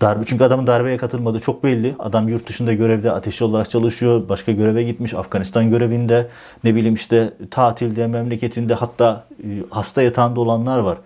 Darbe, 0.00 0.24
çünkü 0.24 0.44
adamın 0.44 0.66
darbeye 0.66 0.96
katılmadığı 0.96 1.40
çok 1.40 1.64
belli. 1.64 1.94
Adam 1.98 2.28
yurt 2.28 2.48
dışında 2.48 2.72
görevde 2.72 3.12
ateşli 3.12 3.44
olarak 3.44 3.70
çalışıyor. 3.70 4.28
Başka 4.28 4.52
göreve 4.52 4.82
gitmiş. 4.82 5.14
Afganistan 5.14 5.70
görevinde. 5.70 6.28
Ne 6.64 6.74
bileyim 6.74 6.94
işte 6.94 7.32
tatilde, 7.50 8.06
memleketinde 8.06 8.74
hatta 8.74 9.24
e, 9.44 9.46
hasta 9.70 10.02
yatağında 10.02 10.40
olanlar 10.40 10.78
var. 10.78 10.98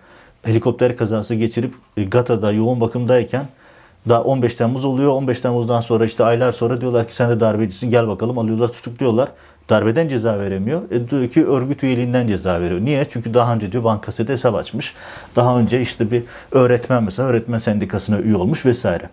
Helikopter 0.43 0.97
kazası 0.97 1.35
geçirip 1.35 1.73
e, 1.97 2.03
Gata'da 2.03 2.51
yoğun 2.51 2.81
bakımdayken 2.81 3.45
daha 4.09 4.23
15 4.23 4.55
Temmuz 4.55 4.85
oluyor. 4.85 5.11
15 5.11 5.41
Temmuz'dan 5.41 5.81
sonra 5.81 6.05
işte 6.05 6.23
aylar 6.23 6.51
sonra 6.51 6.81
diyorlar 6.81 7.07
ki 7.07 7.15
sen 7.15 7.29
de 7.29 7.39
darbecisin 7.39 7.89
gel 7.89 8.07
bakalım 8.07 8.37
alıyorlar 8.39 8.67
tutukluyorlar. 8.67 9.29
Darbeden 9.69 10.07
ceza 10.07 10.39
veremiyor. 10.39 10.81
E 10.91 11.09
diyor 11.09 11.27
ki 11.27 11.45
örgüt 11.45 11.83
üyeliğinden 11.83 12.27
ceza 12.27 12.61
veriyor. 12.61 12.81
Niye? 12.81 13.05
Çünkü 13.09 13.33
daha 13.33 13.53
önce 13.53 13.71
diyor 13.71 13.83
bankasede 13.83 14.31
hesap 14.31 14.55
açmış. 14.55 14.93
Daha 15.35 15.59
önce 15.59 15.81
işte 15.81 16.11
bir 16.11 16.23
öğretmen 16.51 17.03
mesela 17.03 17.29
öğretmen 17.29 17.57
sendikasına 17.57 18.19
üye 18.19 18.35
olmuş 18.35 18.65
vesaire. 18.65 19.09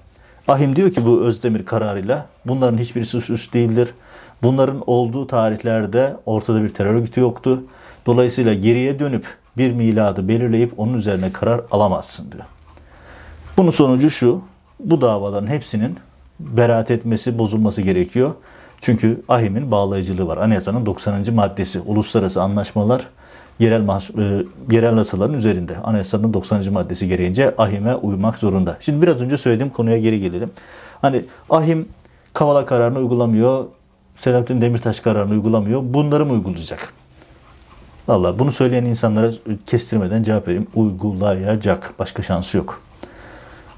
Ahim 0.48 0.76
diyor 0.76 0.90
ki 0.90 1.06
bu 1.06 1.20
Özdemir 1.20 1.64
kararıyla 1.64 2.26
bunların 2.46 2.78
hiçbirisi 2.78 3.20
suç 3.20 3.52
değildir. 3.54 3.88
Bunların 4.42 4.82
olduğu 4.86 5.26
tarihlerde 5.26 6.16
ortada 6.26 6.62
bir 6.62 6.68
terör 6.68 6.94
örgütü 6.94 7.20
yoktu. 7.20 7.64
Dolayısıyla 8.06 8.54
geriye 8.54 9.00
dönüp 9.00 9.24
bir 9.56 9.72
miladı 9.72 10.28
belirleyip 10.28 10.72
onun 10.80 10.94
üzerine 10.94 11.32
karar 11.32 11.60
alamazsın 11.70 12.32
diyor. 12.32 12.44
Bunun 13.56 13.70
sonucu 13.70 14.10
şu, 14.10 14.42
bu 14.80 15.00
davaların 15.00 15.46
hepsinin 15.46 15.96
beraat 16.40 16.90
etmesi, 16.90 17.38
bozulması 17.38 17.82
gerekiyor. 17.82 18.34
Çünkü 18.80 19.22
AHİM'in 19.28 19.70
bağlayıcılığı 19.70 20.26
var. 20.26 20.36
Anayasanın 20.36 20.86
90. 20.86 21.34
maddesi 21.34 21.80
uluslararası 21.80 22.42
anlaşmalar 22.42 23.06
yerel 23.58 23.88
e, 24.18 24.46
yerel 24.70 24.96
yasaların 24.96 25.34
üzerinde. 25.34 25.76
Anayasanın 25.76 26.34
90. 26.34 26.72
maddesi 26.72 27.08
gereğince 27.08 27.54
AHİM'e 27.58 27.94
uymak 27.94 28.38
zorunda. 28.38 28.76
Şimdi 28.80 29.02
biraz 29.02 29.20
önce 29.20 29.38
söylediğim 29.38 29.72
konuya 29.72 29.98
geri 29.98 30.20
gelelim. 30.20 30.50
Hani 31.00 31.24
ahim 31.50 31.88
Kavala 32.32 32.66
kararını 32.66 32.98
uygulamıyor. 32.98 33.64
Selahattin 34.16 34.60
Demirtaş 34.60 35.00
kararını 35.00 35.32
uygulamıyor. 35.32 35.82
Bunları 35.84 36.26
mı 36.26 36.32
uygulayacak? 36.32 36.92
Valla 38.08 38.38
bunu 38.38 38.52
söyleyen 38.52 38.84
insanlara 38.84 39.30
kestirmeden 39.66 40.22
cevap 40.22 40.48
vereyim. 40.48 40.66
Uygulayacak. 40.74 41.94
Başka 41.98 42.22
şansı 42.22 42.56
yok. 42.56 42.82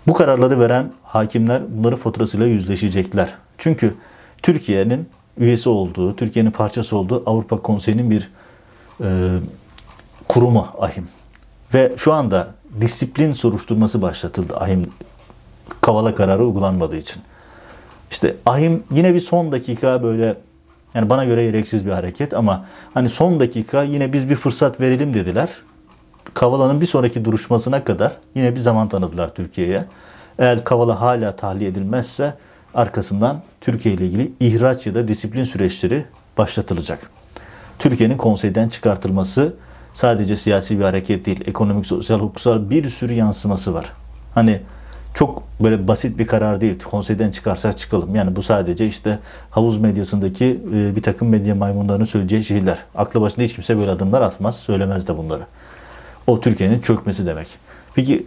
Bu 0.06 0.14
kararları 0.14 0.60
veren 0.60 0.92
hakimler 1.04 1.62
bunların 1.68 1.98
faturasıyla 1.98 2.46
yüzleşecekler. 2.46 3.34
Çünkü 3.58 3.94
Türkiye'nin 4.42 5.09
üyesi 5.38 5.68
olduğu, 5.68 6.16
Türkiye'nin 6.16 6.50
parçası 6.50 6.96
olduğu 6.96 7.22
Avrupa 7.26 7.62
Konseyi'nin 7.62 8.11
bir 8.11 8.31
e, 9.05 9.28
kurumu 10.28 10.66
AHİM. 10.78 11.09
Ve 11.74 11.92
şu 11.96 12.12
anda 12.12 12.48
disiplin 12.81 13.33
soruşturması 13.33 14.02
başlatıldı 14.02 14.57
AHİM 14.57 14.90
Kavala 15.81 16.14
kararı 16.14 16.44
uygulanmadığı 16.44 16.96
için. 16.96 17.22
İşte 18.11 18.37
AHİM 18.46 18.83
yine 18.90 19.14
bir 19.14 19.20
son 19.20 19.52
dakika 19.52 20.02
böyle 20.02 20.37
yani 20.94 21.11
bana 21.11 21.24
göre 21.24 21.44
gereksiz 21.44 21.87
bir 21.87 21.90
hareket 21.90 22.35
ama 22.35 22.66
hani 22.94 23.09
son 23.09 23.40
dakika 23.40 23.83
yine 23.83 24.12
biz 24.12 24.31
bir 24.31 24.35
fırsat 24.35 24.81
verelim 24.81 25.14
dediler. 25.14 25.50
Kavala'nın 26.35 26.81
bir 26.81 26.87
sonraki 26.87 27.24
duruşmasına 27.24 27.85
kadar 27.85 28.16
yine 28.35 28.55
bir 28.57 28.61
zaman 28.61 28.88
tanıdılar 28.88 29.35
Türkiye'ye. 29.35 29.85
Eğer 30.38 30.64
Kavala 30.64 31.00
hala 31.00 31.37
tahliye 31.37 31.70
edilmezse 31.70 32.35
arkasından 32.74 33.42
Türkiye 33.61 33.94
ile 33.94 34.06
ilgili 34.06 34.32
ihraç 34.40 34.87
ya 34.87 34.94
da 34.94 35.08
disiplin 35.08 35.44
süreçleri 35.44 36.04
başlatılacak. 36.38 37.11
Türkiye'nin 37.78 38.16
konseyden 38.16 38.68
çıkartılması 38.68 39.54
sadece 39.94 40.37
siyasi 40.37 40.78
bir 40.78 40.85
hareket 40.85 41.26
değil, 41.26 41.40
ekonomik, 41.46 41.87
sosyal, 41.87 42.20
hukuksal 42.20 42.70
bir 42.70 42.90
sürü 42.90 43.12
yansıması 43.12 43.74
var. 43.74 43.92
Hani 44.35 44.61
çok 45.14 45.42
böyle 45.61 45.88
basit 45.88 46.18
bir 46.18 46.26
karar 46.26 46.61
değil. 46.61 46.78
Konseyden 46.80 47.30
çıkarsak 47.30 47.78
çıkalım. 47.78 48.14
Yani 48.14 48.37
bu 48.37 48.42
sadece 48.42 48.87
işte 48.87 49.18
havuz 49.50 49.78
medyasındaki 49.78 50.61
e, 50.74 50.96
bir 50.96 51.02
takım 51.02 51.28
medya 51.28 51.54
maymunlarının 51.54 52.04
söyleyeceği 52.04 52.44
şeyler. 52.44 52.78
Aklı 52.94 53.20
başında 53.20 53.44
hiç 53.44 53.54
kimse 53.54 53.78
böyle 53.78 53.90
adımlar 53.90 54.22
atmaz, 54.22 54.56
söylemez 54.56 55.08
de 55.08 55.16
bunları. 55.16 55.42
O 56.26 56.40
Türkiye'nin 56.40 56.80
çökmesi 56.80 57.26
demek. 57.26 57.48
Peki 57.94 58.26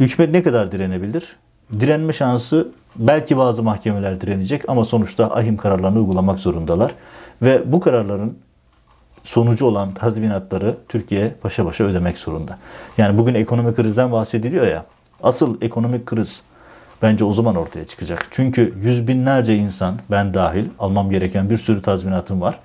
hükümet 0.00 0.30
ne 0.30 0.42
kadar 0.42 0.72
direnebilir? 0.72 1.36
Direnme 1.80 2.12
şansı 2.12 2.68
belki 2.96 3.36
bazı 3.36 3.62
mahkemeler 3.62 4.20
direnecek 4.20 4.68
ama 4.68 4.84
sonuçta 4.84 5.34
ahim 5.34 5.56
kararlarını 5.56 5.98
uygulamak 5.98 6.40
zorundalar. 6.40 6.94
Ve 7.42 7.72
bu 7.72 7.80
kararların 7.80 8.38
sonucu 9.24 9.66
olan 9.66 9.94
tazminatları 9.94 10.76
Türkiye 10.88 11.34
başa 11.44 11.66
başa 11.66 11.84
ödemek 11.84 12.18
zorunda. 12.18 12.58
Yani 12.98 13.18
bugün 13.18 13.34
ekonomik 13.34 13.76
krizden 13.76 14.12
bahsediliyor 14.12 14.66
ya. 14.66 14.84
Asıl 15.22 15.60
ekonomik 15.60 16.06
kriz 16.06 16.42
bence 17.02 17.24
o 17.24 17.32
zaman 17.32 17.56
ortaya 17.56 17.86
çıkacak. 17.86 18.26
Çünkü 18.30 18.74
yüz 18.82 19.08
binlerce 19.08 19.56
insan, 19.56 19.98
ben 20.10 20.34
dahil, 20.34 20.66
almam 20.78 21.10
gereken 21.10 21.50
bir 21.50 21.56
sürü 21.56 21.82
tazminatım 21.82 22.40
var. 22.40 22.58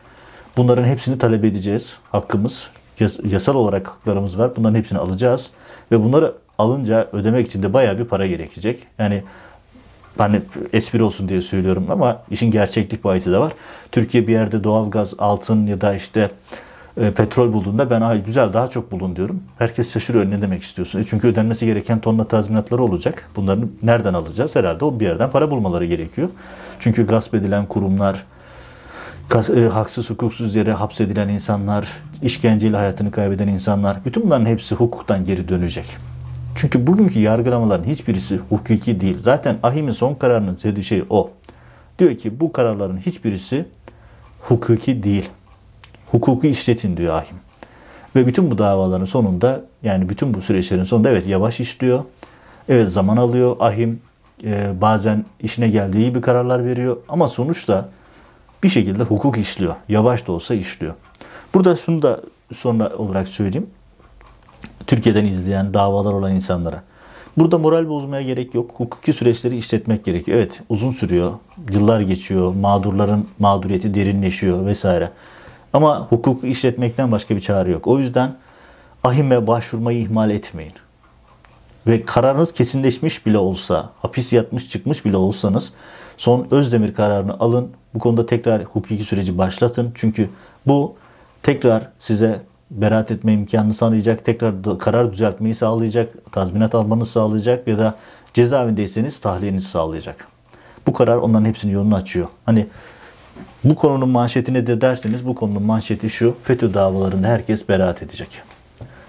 Bunların 0.57 0.83
hepsini 0.83 1.17
talep 1.17 1.43
edeceğiz. 1.43 1.97
Hakkımız, 2.11 2.69
yasal 3.23 3.55
olarak 3.55 3.87
haklarımız 3.87 4.39
var. 4.39 4.55
Bunların 4.55 4.75
hepsini 4.75 4.99
alacağız. 4.99 5.49
Ve 5.91 6.03
bunları 6.03 6.33
alınca 6.57 7.07
ödemek 7.11 7.47
için 7.47 7.63
de 7.63 7.73
bayağı 7.73 7.99
bir 7.99 8.05
para 8.05 8.27
gerekecek. 8.27 8.83
Yani 8.99 9.23
hani 10.19 10.41
espri 10.73 11.03
olsun 11.03 11.29
diye 11.29 11.41
söylüyorum 11.41 11.85
ama 11.89 12.23
işin 12.31 12.51
gerçeklik 12.51 13.03
boyutu 13.03 13.31
da 13.31 13.41
var. 13.41 13.53
Türkiye 13.91 14.27
bir 14.27 14.33
yerde 14.33 14.63
doğalgaz, 14.63 15.13
altın 15.17 15.65
ya 15.65 15.81
da 15.81 15.95
işte 15.95 16.31
e, 16.97 17.11
petrol 17.11 17.53
bulduğunda 17.53 17.89
ben 17.89 18.01
ay 18.01 18.23
güzel 18.23 18.53
daha 18.53 18.67
çok 18.67 18.91
bulun 18.91 19.15
diyorum. 19.15 19.43
Herkes 19.57 19.93
şaşırıyor 19.93 20.25
ne 20.29 20.41
demek 20.41 20.63
istiyorsun? 20.63 20.99
E 20.99 21.03
çünkü 21.03 21.27
ödenmesi 21.27 21.65
gereken 21.65 21.99
tonla 21.99 22.27
tazminatları 22.27 22.83
olacak. 22.83 23.29
Bunları 23.35 23.59
nereden 23.83 24.13
alacağız? 24.13 24.55
Herhalde 24.55 24.85
o 24.85 24.99
bir 24.99 25.05
yerden 25.05 25.31
para 25.31 25.51
bulmaları 25.51 25.85
gerekiyor. 25.85 26.29
Çünkü 26.79 27.07
gasp 27.07 27.33
edilen 27.33 27.65
kurumlar, 27.65 28.25
e, 29.55 29.61
haksız 29.61 30.09
hukuksuz 30.09 30.55
yere 30.55 30.73
hapsedilen 30.73 31.27
insanlar, 31.27 31.87
işkenceyle 32.21 32.77
hayatını 32.77 33.11
kaybeden 33.11 33.47
insanlar, 33.47 33.97
bütün 34.05 34.23
bunların 34.23 34.45
hepsi 34.45 34.75
hukuktan 34.75 35.25
geri 35.25 35.47
dönecek. 35.47 35.97
Çünkü 36.57 36.87
bugünkü 36.87 37.19
yargılamaların 37.19 37.83
hiçbirisi 37.83 38.39
hukuki 38.49 38.99
değil. 38.99 39.17
Zaten 39.17 39.57
Ahim'in 39.63 39.91
son 39.91 40.15
kararının 40.15 40.55
söylediği 40.55 40.83
şey 40.83 41.03
o. 41.09 41.29
Diyor 41.99 42.15
ki 42.15 42.39
bu 42.39 42.51
kararların 42.51 42.97
hiçbirisi 42.97 43.65
hukuki 44.39 45.03
değil. 45.03 45.29
Hukuku 46.11 46.47
işletin 46.47 46.97
diyor 46.97 47.15
Ahim. 47.15 47.37
Ve 48.15 48.27
bütün 48.27 48.51
bu 48.51 48.57
davaların 48.57 49.05
sonunda 49.05 49.61
yani 49.83 50.09
bütün 50.09 50.33
bu 50.33 50.41
süreçlerin 50.41 50.83
sonunda 50.83 51.09
evet 51.09 51.27
yavaş 51.27 51.59
işliyor. 51.59 52.03
Evet 52.69 52.89
zaman 52.89 53.17
alıyor. 53.17 53.55
Ahim 53.59 54.01
e, 54.43 54.81
bazen 54.81 55.25
işine 55.39 55.69
geldiği 55.69 56.05
gibi 56.05 56.21
kararlar 56.21 56.65
veriyor. 56.65 56.97
Ama 57.09 57.27
sonuçta 57.27 57.89
bir 58.63 58.69
şekilde 58.69 59.03
hukuk 59.03 59.37
işliyor. 59.37 59.75
Yavaş 59.89 60.27
da 60.27 60.31
olsa 60.31 60.53
işliyor. 60.53 60.93
Burada 61.53 61.75
şunu 61.75 62.01
da 62.01 62.21
sonra 62.55 62.89
olarak 62.97 63.27
söyleyeyim. 63.27 63.67
Türkiye'den 64.87 65.25
izleyen 65.25 65.73
davalar 65.73 66.13
olan 66.13 66.35
insanlara. 66.35 66.83
Burada 67.37 67.57
moral 67.57 67.89
bozmaya 67.89 68.21
gerek 68.21 68.53
yok. 68.53 68.71
Hukuki 68.73 69.13
süreçleri 69.13 69.57
işletmek 69.57 70.05
gerekiyor. 70.05 70.37
Evet 70.37 70.61
uzun 70.69 70.91
sürüyor. 70.91 71.33
Yıllar 71.73 72.01
geçiyor. 72.01 72.53
Mağdurların 72.53 73.27
mağduriyeti 73.39 73.93
derinleşiyor 73.93 74.65
vesaire. 74.65 75.11
Ama 75.73 76.07
hukuku 76.09 76.47
işletmekten 76.47 77.11
başka 77.11 77.35
bir 77.35 77.41
çare 77.41 77.71
yok. 77.71 77.87
O 77.87 77.99
yüzden 77.99 78.35
ahime 79.03 79.47
başvurmayı 79.47 79.99
ihmal 79.99 80.29
etmeyin. 80.29 80.73
Ve 81.87 82.05
kararınız 82.05 82.53
kesinleşmiş 82.53 83.25
bile 83.25 83.37
olsa, 83.37 83.89
hapis 84.01 84.33
yatmış 84.33 84.69
çıkmış 84.69 85.05
bile 85.05 85.17
olsanız 85.17 85.73
son 86.17 86.47
Özdemir 86.51 86.93
kararını 86.93 87.39
alın. 87.39 87.69
Bu 87.93 87.99
konuda 87.99 88.25
tekrar 88.25 88.63
hukuki 88.63 89.05
süreci 89.05 89.37
başlatın. 89.37 89.91
Çünkü 89.95 90.29
bu 90.67 90.95
tekrar 91.43 91.89
size 91.99 92.41
beraat 92.71 93.11
etme 93.11 93.33
imkanını 93.33 93.73
sağlayacak, 93.73 94.25
tekrar 94.25 94.79
karar 94.79 95.11
düzeltmeyi 95.13 95.55
sağlayacak, 95.55 96.31
tazminat 96.31 96.75
almanızı 96.75 97.11
sağlayacak 97.11 97.67
ya 97.67 97.79
da 97.79 97.95
cezaevindeyseniz 98.33 99.19
tahliyenizi 99.19 99.67
sağlayacak. 99.67 100.27
Bu 100.87 100.93
karar 100.93 101.17
onların 101.17 101.45
hepsinin 101.45 101.73
yolunu 101.73 101.95
açıyor. 101.95 102.27
Hani 102.45 102.67
bu 103.63 103.75
konunun 103.75 104.09
manşeti 104.09 104.53
nedir 104.53 104.81
derseniz 104.81 105.25
bu 105.25 105.35
konunun 105.35 105.63
manşeti 105.63 106.09
şu. 106.09 106.35
FETÖ 106.43 106.73
davalarında 106.73 107.27
herkes 107.27 107.69
beraat 107.69 108.03
edecek. 108.03 108.41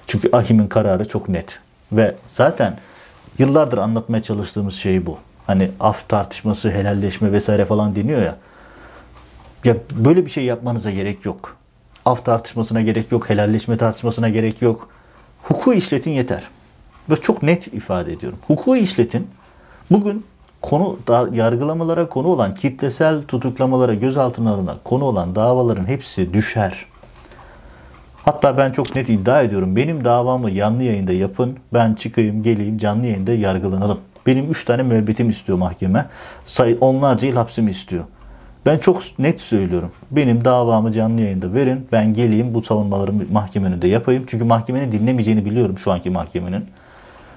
Çünkü 0.07 0.29
Ahim'in 0.33 0.66
kararı 0.66 1.09
çok 1.09 1.29
net. 1.29 1.61
Ve 1.92 2.14
zaten 2.29 2.77
yıllardır 3.38 3.79
anlatmaya 3.79 4.23
çalıştığımız 4.23 4.75
şey 4.75 5.07
bu. 5.07 5.18
Hani 5.47 5.71
af 5.81 6.09
tartışması, 6.09 6.71
helalleşme 6.71 7.33
vesaire 7.33 7.64
falan 7.64 7.97
deniyor 7.97 8.23
ya. 8.23 8.37
Ya 9.64 9.77
böyle 9.92 10.27
bir 10.27 10.31
şey 10.31 10.44
yapmanıza 10.44 10.90
gerek 10.90 11.25
yok 11.25 11.58
af 12.09 12.25
tartışmasına 12.25 12.81
gerek 12.81 13.12
yok, 13.12 13.31
helalleşme 13.31 13.77
tartışmasına 13.77 14.29
gerek 14.29 14.62
yok. 14.62 14.88
Hukuku 15.42 15.75
işletin 15.75 16.11
yeter. 16.11 16.42
Ve 17.11 17.16
çok 17.16 17.42
net 17.42 17.66
ifade 17.66 18.12
ediyorum. 18.12 18.38
Hukuku 18.47 18.77
işletin. 18.77 19.29
Bugün 19.90 20.25
konu 20.61 20.99
yargılamalara 21.33 22.09
konu 22.09 22.29
olan 22.29 22.55
kitlesel 22.55 23.23
tutuklamalara, 23.23 23.94
gözaltılarına 23.94 24.77
konu 24.85 25.05
olan 25.05 25.35
davaların 25.35 25.87
hepsi 25.87 26.33
düşer. 26.33 26.87
Hatta 28.25 28.57
ben 28.57 28.73
çok 28.73 28.94
net 28.97 29.09
iddia 29.09 29.42
ediyorum. 29.42 29.77
Benim 29.77 30.05
davamı 30.05 30.51
yanlı 30.51 30.83
yayında 30.83 31.12
yapın. 31.12 31.59
Ben 31.75 31.94
çıkayım, 31.94 32.42
geleyim 32.42 32.79
canlı 32.79 33.07
yayında 33.07 33.33
yargılanalım. 33.33 34.01
Benim 34.27 34.51
üç 34.51 34.64
tane 34.64 34.83
müebbetim 34.83 35.29
istiyor 35.29 35.59
mahkeme. 35.59 36.07
Say 36.47 36.79
onlarca 36.81 37.29
yıl 37.29 37.37
hapsimi 37.37 37.71
istiyor. 37.71 38.05
Ben 38.68 38.78
çok 38.78 39.18
net 39.18 39.40
söylüyorum. 39.40 39.92
Benim 40.11 40.44
davamı 40.44 40.92
canlı 40.92 41.20
yayında 41.20 41.54
verin. 41.54 41.88
Ben 41.92 42.14
geleyim 42.14 42.54
bu 42.54 42.62
savunmalarımı 42.62 43.22
mahkemenin 43.33 43.83
de 43.83 43.88
yapayım. 43.88 44.24
Çünkü 44.26 44.44
mahkemenin 44.44 44.92
dinlemeyeceğini 44.92 45.44
biliyorum 45.44 45.78
şu 45.78 45.92
anki 45.92 46.11
mahkemenin. 46.11 46.64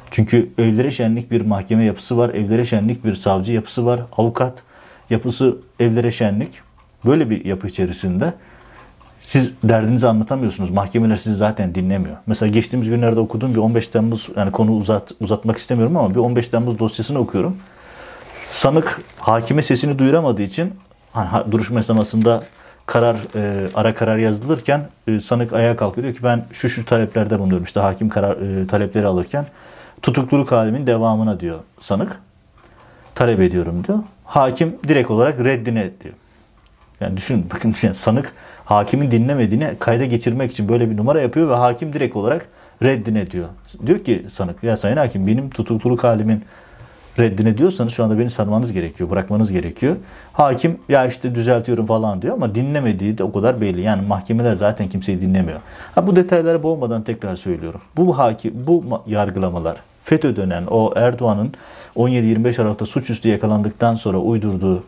Çünkü 0.10 0.52
evlere 0.58 0.92
şenlik 0.92 1.32
bir 1.32 1.42
mahkeme 1.42 1.84
yapısı 1.84 2.18
var. 2.18 2.30
Evlere 2.30 2.66
şenlik 2.66 3.06
bir 3.06 3.14
savcı 3.14 3.54
yapısı 3.54 3.86
var. 3.86 4.02
Avukat 4.18 4.64
yapısı 5.10 5.58
evlere 5.80 6.12
şenlik. 6.12 6.60
Böyle 7.06 7.30
bir 7.30 7.46
yapı 7.46 7.68
içerisinde 7.68 8.34
siz 9.22 9.54
derdinizi 9.64 10.08
anlatamıyorsunuz. 10.08 10.70
Mahkemeler 10.70 11.16
sizi 11.16 11.36
zaten 11.36 11.76
dinlemiyor. 11.76 12.18
Mesela 12.28 12.50
geçtiğimiz 12.50 12.90
günlerde 12.90 13.20
okuduğum 13.20 13.54
bir 13.54 13.60
15 13.60 13.88
Temmuz 13.88 14.30
yani 14.38 14.52
konu 14.52 14.72
uzat, 14.72 15.12
uzatmak 15.20 15.58
istemiyorum 15.58 15.98
ama 15.98 16.10
bir 16.10 16.20
15 16.20 16.48
Temmuz 16.48 16.80
dosyasını 16.80 17.20
okuyorum. 17.20 17.58
Sanık 18.48 19.02
hakime 19.18 19.62
sesini 19.62 20.00
duyuramadığı 20.00 20.42
için 20.42 20.74
hani 21.14 21.52
duruşma 21.52 21.80
esnasında 21.80 22.44
karar 22.86 23.16
e, 23.36 23.68
ara 23.76 23.94
karar 23.94 24.18
yazılırken 24.18 24.90
e, 25.08 25.20
sanık 25.20 25.54
ayağa 25.54 25.76
kalkıyor 25.76 26.04
diyor 26.04 26.16
ki 26.16 26.24
ben 26.24 26.46
şu 26.52 26.70
şu 26.70 26.86
taleplerde 26.86 27.40
bulunuyorum 27.40 27.64
işte 27.64 27.80
hakim 27.80 28.10
karar 28.10 28.38
e, 28.38 28.68
talepleri 28.68 29.08
alırken 29.08 29.46
tutukluluk 30.02 30.52
halimin 30.52 30.88
devamına 30.88 31.40
diyor 31.40 31.60
sanık 31.80 32.20
talep 33.16 33.40
ediyorum 33.40 33.84
diyor. 33.88 34.00
Hakim 34.26 34.78
direkt 34.88 35.12
olarak 35.12 35.40
reddine 35.40 35.92
diyor. 36.04 36.14
Yani 37.00 37.18
düşün 37.18 37.46
bakın 37.54 37.76
yani 37.82 37.96
sanık 37.96 38.34
hakimin 38.66 39.12
dinlemediğini 39.12 39.76
kayda 39.80 40.06
geçirmek 40.06 40.52
için 40.52 40.70
böyle 40.70 40.90
bir 40.90 40.98
numara 40.98 41.22
yapıyor 41.22 41.50
ve 41.50 41.56
hakim 41.56 41.94
direkt 41.94 42.16
olarak 42.16 42.48
reddine 42.84 43.32
diyor. 43.32 43.50
Diyor 43.86 44.00
ki 44.00 44.26
sanık 44.30 44.64
ya 44.64 44.78
sayın 44.78 44.98
hakim 44.98 45.28
benim 45.28 45.50
tutukluluk 45.50 46.04
halimin 46.04 46.44
reddine 47.20 47.58
diyorsanız 47.58 47.94
şu 47.94 48.04
anda 48.04 48.20
beni 48.20 48.30
sarmanız 48.30 48.72
gerekiyor, 48.72 49.10
bırakmanız 49.10 49.52
gerekiyor. 49.52 49.96
Hakim 50.34 50.80
ya 50.90 51.06
işte 51.06 51.36
düzeltiyorum 51.36 51.86
falan 51.86 52.22
diyor 52.22 52.34
ama 52.34 52.56
dinlemediği 52.56 53.18
de 53.18 53.24
o 53.24 53.32
kadar 53.32 53.62
belli. 53.62 53.82
Yani 53.82 54.08
mahkemeler 54.08 54.56
zaten 54.56 54.90
kimseyi 54.90 55.22
dinlemiyor. 55.22 55.60
Ha, 55.96 56.08
bu 56.08 56.16
detaylara 56.16 56.64
boğmadan 56.64 57.02
tekrar 57.04 57.36
söylüyorum. 57.36 57.82
Bu 57.98 58.18
hakim, 58.18 58.54
bu 58.68 59.02
yargılamalar 59.08 59.78
FETÖ 60.04 60.36
dönen 60.36 60.66
o 60.66 60.94
Erdoğan'ın 60.96 61.54
17-25 61.96 62.62
Aralık'ta 62.62 62.86
suçüstü 62.86 63.30
yakalandıktan 63.30 63.96
sonra 63.96 64.18
uydurduğu 64.18 64.84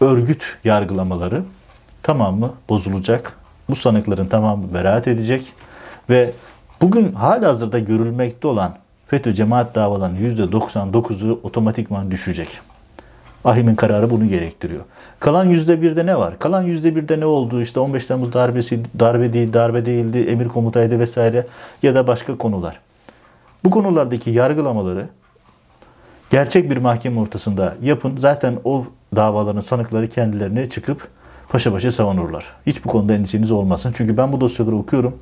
örgüt 0.00 0.42
yargılamaları 0.64 1.42
tamamı 2.02 2.52
bozulacak. 2.68 3.32
Bu 3.70 3.76
sanıkların 3.76 4.26
tamamı 4.26 4.74
beraat 4.74 5.08
edecek 5.08 5.52
ve 6.10 6.32
bugün 6.80 7.12
hala 7.12 7.48
hazırda 7.48 7.78
görülmekte 7.78 8.48
olan 8.48 8.74
FETÖ 9.08 9.34
cemaat 9.34 9.74
davalarının 9.74 10.18
%99'u 10.18 11.40
otomatikman 11.42 12.10
düşecek. 12.10 12.60
Ahim'in 13.44 13.74
kararı 13.74 14.10
bunu 14.10 14.26
gerektiriyor. 14.28 14.80
Kalan 15.20 15.50
%1'de 15.50 16.06
ne 16.06 16.18
var? 16.18 16.38
Kalan 16.38 16.66
%1'de 16.66 17.20
ne 17.20 17.26
oldu? 17.26 17.62
İşte 17.62 17.80
15 17.80 18.06
Temmuz 18.06 18.32
darbesi, 18.32 18.80
darbe 19.00 19.32
değil, 19.32 19.52
darbe 19.52 19.86
değildi, 19.86 20.18
emir 20.18 20.48
komutaydı 20.48 20.98
vesaire 20.98 21.46
ya 21.82 21.94
da 21.94 22.06
başka 22.06 22.38
konular. 22.38 22.80
Bu 23.64 23.70
konulardaki 23.70 24.30
yargılamaları 24.30 25.08
gerçek 26.30 26.70
bir 26.70 26.76
mahkeme 26.76 27.20
ortasında 27.20 27.74
yapın. 27.82 28.16
Zaten 28.16 28.58
o 28.64 28.84
davaların 29.16 29.60
sanıkları 29.60 30.08
kendilerine 30.08 30.68
çıkıp 30.68 31.08
paşa 31.48 31.72
paşa 31.72 31.92
savunurlar. 31.92 32.44
Hiç 32.66 32.84
bu 32.84 32.88
konuda 32.88 33.12
endişeniz 33.12 33.50
olmasın. 33.50 33.92
Çünkü 33.96 34.16
ben 34.16 34.32
bu 34.32 34.40
dosyaları 34.40 34.76
okuyorum. 34.76 35.18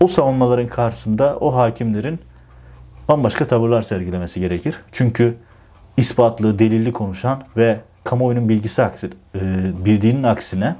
O 0.00 0.08
savunmaların 0.08 0.68
karşısında 0.68 1.36
o 1.40 1.54
hakimlerin 1.54 2.18
bambaşka 3.08 3.46
tavırlar 3.46 3.82
sergilemesi 3.82 4.40
gerekir. 4.40 4.74
Çünkü 4.92 5.36
ispatlı, 5.96 6.58
delilli 6.58 6.92
konuşan 6.92 7.42
ve 7.56 7.80
kamuoyunun 8.04 8.48
bilgisi 8.48 8.82
aksi, 8.82 9.10
e, 9.34 9.40
bildiğinin 9.84 10.22
aksine 10.22 10.76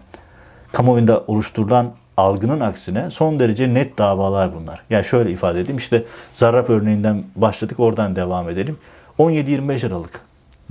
kamuoyunda 0.73 1.25
oluşturulan 1.27 1.93
algının 2.17 2.61
aksine 2.61 3.11
son 3.11 3.39
derece 3.39 3.75
net 3.75 3.99
davalar 3.99 4.55
bunlar. 4.55 4.83
Yani 4.91 5.05
şöyle 5.05 5.31
ifade 5.31 5.61
edeyim 5.61 5.77
işte 5.77 6.05
Zarrab 6.33 6.69
örneğinden 6.69 7.25
başladık 7.37 7.81
oradan 7.81 8.17
devam 8.17 8.49
edelim. 8.49 8.77
17-25 9.19 9.87
Aralık 9.87 10.21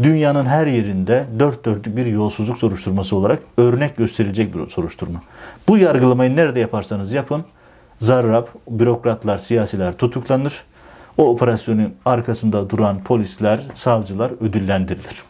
dünyanın 0.03 0.45
her 0.45 0.67
yerinde 0.67 1.25
dört 1.39 1.65
dörtlük 1.65 1.97
bir 1.97 2.05
yolsuzluk 2.05 2.57
soruşturması 2.57 3.15
olarak 3.15 3.39
örnek 3.57 3.97
gösterilecek 3.97 4.55
bir 4.55 4.69
soruşturma. 4.69 5.21
Bu 5.67 5.77
yargılamayı 5.77 6.35
nerede 6.35 6.59
yaparsanız 6.59 7.11
yapın 7.11 7.45
Zarrab, 7.99 8.45
bürokratlar, 8.69 9.37
siyasiler 9.37 9.93
tutuklanır. 9.97 10.63
O 11.17 11.30
operasyonun 11.30 11.93
arkasında 12.06 12.69
duran 12.69 13.04
polisler, 13.04 13.63
savcılar 13.76 14.32
ödüllendirilir. 14.41 15.23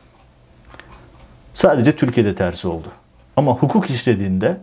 Sadece 1.54 1.96
Türkiye'de 1.96 2.36
tersi 2.36 2.68
oldu. 2.68 2.88
Ama 3.38 3.54
hukuk 3.54 3.90
işlediğinde 3.90 4.58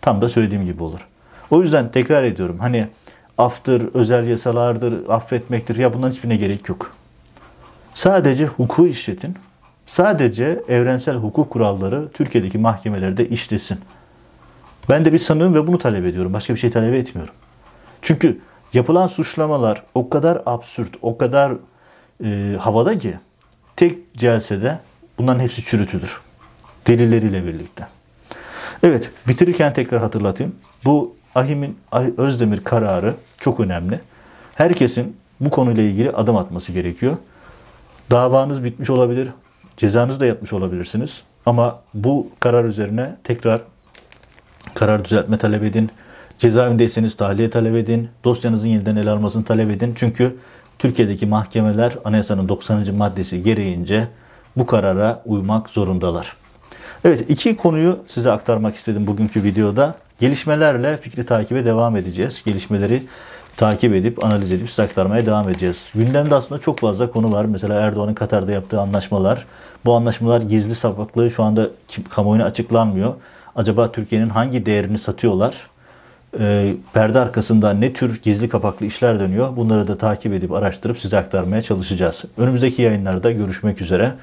tam 0.00 0.22
da 0.22 0.28
söylediğim 0.28 0.64
gibi 0.64 0.82
olur. 0.82 1.08
O 1.50 1.62
yüzden 1.62 1.90
tekrar 1.90 2.24
ediyorum. 2.24 2.58
Hani 2.58 2.88
aftır, 3.38 3.94
özel 3.94 4.26
yasalardır, 4.26 5.08
affetmektir. 5.08 5.76
Ya 5.76 5.94
bunların 5.94 6.10
hiçbirine 6.10 6.36
gerek 6.36 6.68
yok. 6.68 6.92
Sadece 7.94 8.46
hukuku 8.46 8.86
işletin. 8.86 9.34
Sadece 9.86 10.62
evrensel 10.68 11.16
hukuk 11.16 11.50
kuralları 11.50 12.08
Türkiye'deki 12.12 12.58
mahkemelerde 12.58 13.28
işlesin. 13.28 13.78
Ben 14.88 15.04
de 15.04 15.12
bir 15.12 15.18
sanığım 15.18 15.54
ve 15.54 15.66
bunu 15.66 15.78
talep 15.78 16.06
ediyorum. 16.06 16.32
Başka 16.32 16.54
bir 16.54 16.58
şey 16.58 16.70
talep 16.70 16.94
etmiyorum. 16.94 17.34
Çünkü 18.02 18.40
yapılan 18.76 19.06
suçlamalar 19.06 19.82
o 19.94 20.10
kadar 20.10 20.42
absürt, 20.46 20.94
o 21.02 21.18
kadar 21.18 21.52
e, 22.24 22.56
havada 22.60 22.98
ki 22.98 23.14
tek 23.76 24.14
celsede 24.14 24.78
bunların 25.18 25.40
hepsi 25.40 25.62
çürütülür. 25.62 26.20
Delilleriyle 26.86 27.46
birlikte. 27.46 27.86
Evet, 28.82 29.10
bitirirken 29.28 29.72
tekrar 29.72 30.00
hatırlatayım. 30.00 30.54
Bu 30.84 31.16
Ahim'in 31.34 31.78
Özdemir 32.16 32.64
kararı 32.64 33.14
çok 33.40 33.60
önemli. 33.60 34.00
Herkesin 34.54 35.16
bu 35.40 35.50
konuyla 35.50 35.82
ilgili 35.82 36.10
adım 36.10 36.36
atması 36.36 36.72
gerekiyor. 36.72 37.16
Davanız 38.10 38.64
bitmiş 38.64 38.90
olabilir, 38.90 39.28
cezanızı 39.76 40.20
da 40.20 40.26
yatmış 40.26 40.52
olabilirsiniz. 40.52 41.22
Ama 41.46 41.82
bu 41.94 42.28
karar 42.40 42.64
üzerine 42.64 43.16
tekrar 43.24 43.60
karar 44.74 45.04
düzeltme 45.04 45.38
talep 45.38 45.62
edin. 45.62 45.90
Cezaevindeyseniz 46.38 47.16
tahliye 47.16 47.50
talep 47.50 47.74
edin. 47.74 48.08
Dosyanızın 48.24 48.68
yeniden 48.68 48.96
ele 48.96 49.10
almasını 49.10 49.44
talep 49.44 49.70
edin. 49.70 49.92
Çünkü 49.96 50.36
Türkiye'deki 50.78 51.26
mahkemeler 51.26 51.92
anayasanın 52.04 52.48
90. 52.48 52.94
maddesi 52.94 53.42
gereğince 53.42 54.08
bu 54.56 54.66
karara 54.66 55.22
uymak 55.26 55.70
zorundalar. 55.70 56.36
Evet 57.04 57.24
iki 57.28 57.56
konuyu 57.56 57.98
size 58.08 58.32
aktarmak 58.32 58.76
istedim 58.76 59.06
bugünkü 59.06 59.42
videoda. 59.42 59.94
Gelişmelerle 60.20 60.96
fikri 60.96 61.26
takibe 61.26 61.64
devam 61.64 61.96
edeceğiz. 61.96 62.42
Gelişmeleri 62.44 63.02
takip 63.56 63.94
edip 63.94 64.24
analiz 64.24 64.52
edip 64.52 64.70
size 64.70 64.82
aktarmaya 64.82 65.26
devam 65.26 65.48
edeceğiz. 65.48 65.90
Gündemde 65.94 66.34
aslında 66.34 66.60
çok 66.60 66.78
fazla 66.78 67.10
konu 67.10 67.32
var. 67.32 67.44
Mesela 67.44 67.80
Erdoğan'ın 67.80 68.14
Katar'da 68.14 68.52
yaptığı 68.52 68.80
anlaşmalar. 68.80 69.46
Bu 69.84 69.94
anlaşmalar 69.94 70.40
gizli 70.40 70.74
sapıklığı 70.74 71.30
şu 71.30 71.42
anda 71.42 71.68
kamuoyuna 72.10 72.44
açıklanmıyor. 72.44 73.14
Acaba 73.56 73.92
Türkiye'nin 73.92 74.28
hangi 74.28 74.66
değerini 74.66 74.98
satıyorlar? 74.98 75.66
E, 76.40 76.74
perde 76.94 77.18
arkasında 77.18 77.70
ne 77.72 77.92
tür 77.92 78.22
gizli 78.22 78.48
kapaklı 78.48 78.86
işler 78.86 79.20
dönüyor? 79.20 79.56
Bunları 79.56 79.88
da 79.88 79.98
takip 79.98 80.32
edip 80.32 80.52
araştırıp 80.52 80.98
size 80.98 81.18
aktarmaya 81.18 81.62
çalışacağız. 81.62 82.24
Önümüzdeki 82.36 82.82
yayınlarda 82.82 83.30
görüşmek 83.30 83.80
üzere. 83.80 84.14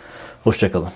Hoşçakalın. 0.44 0.90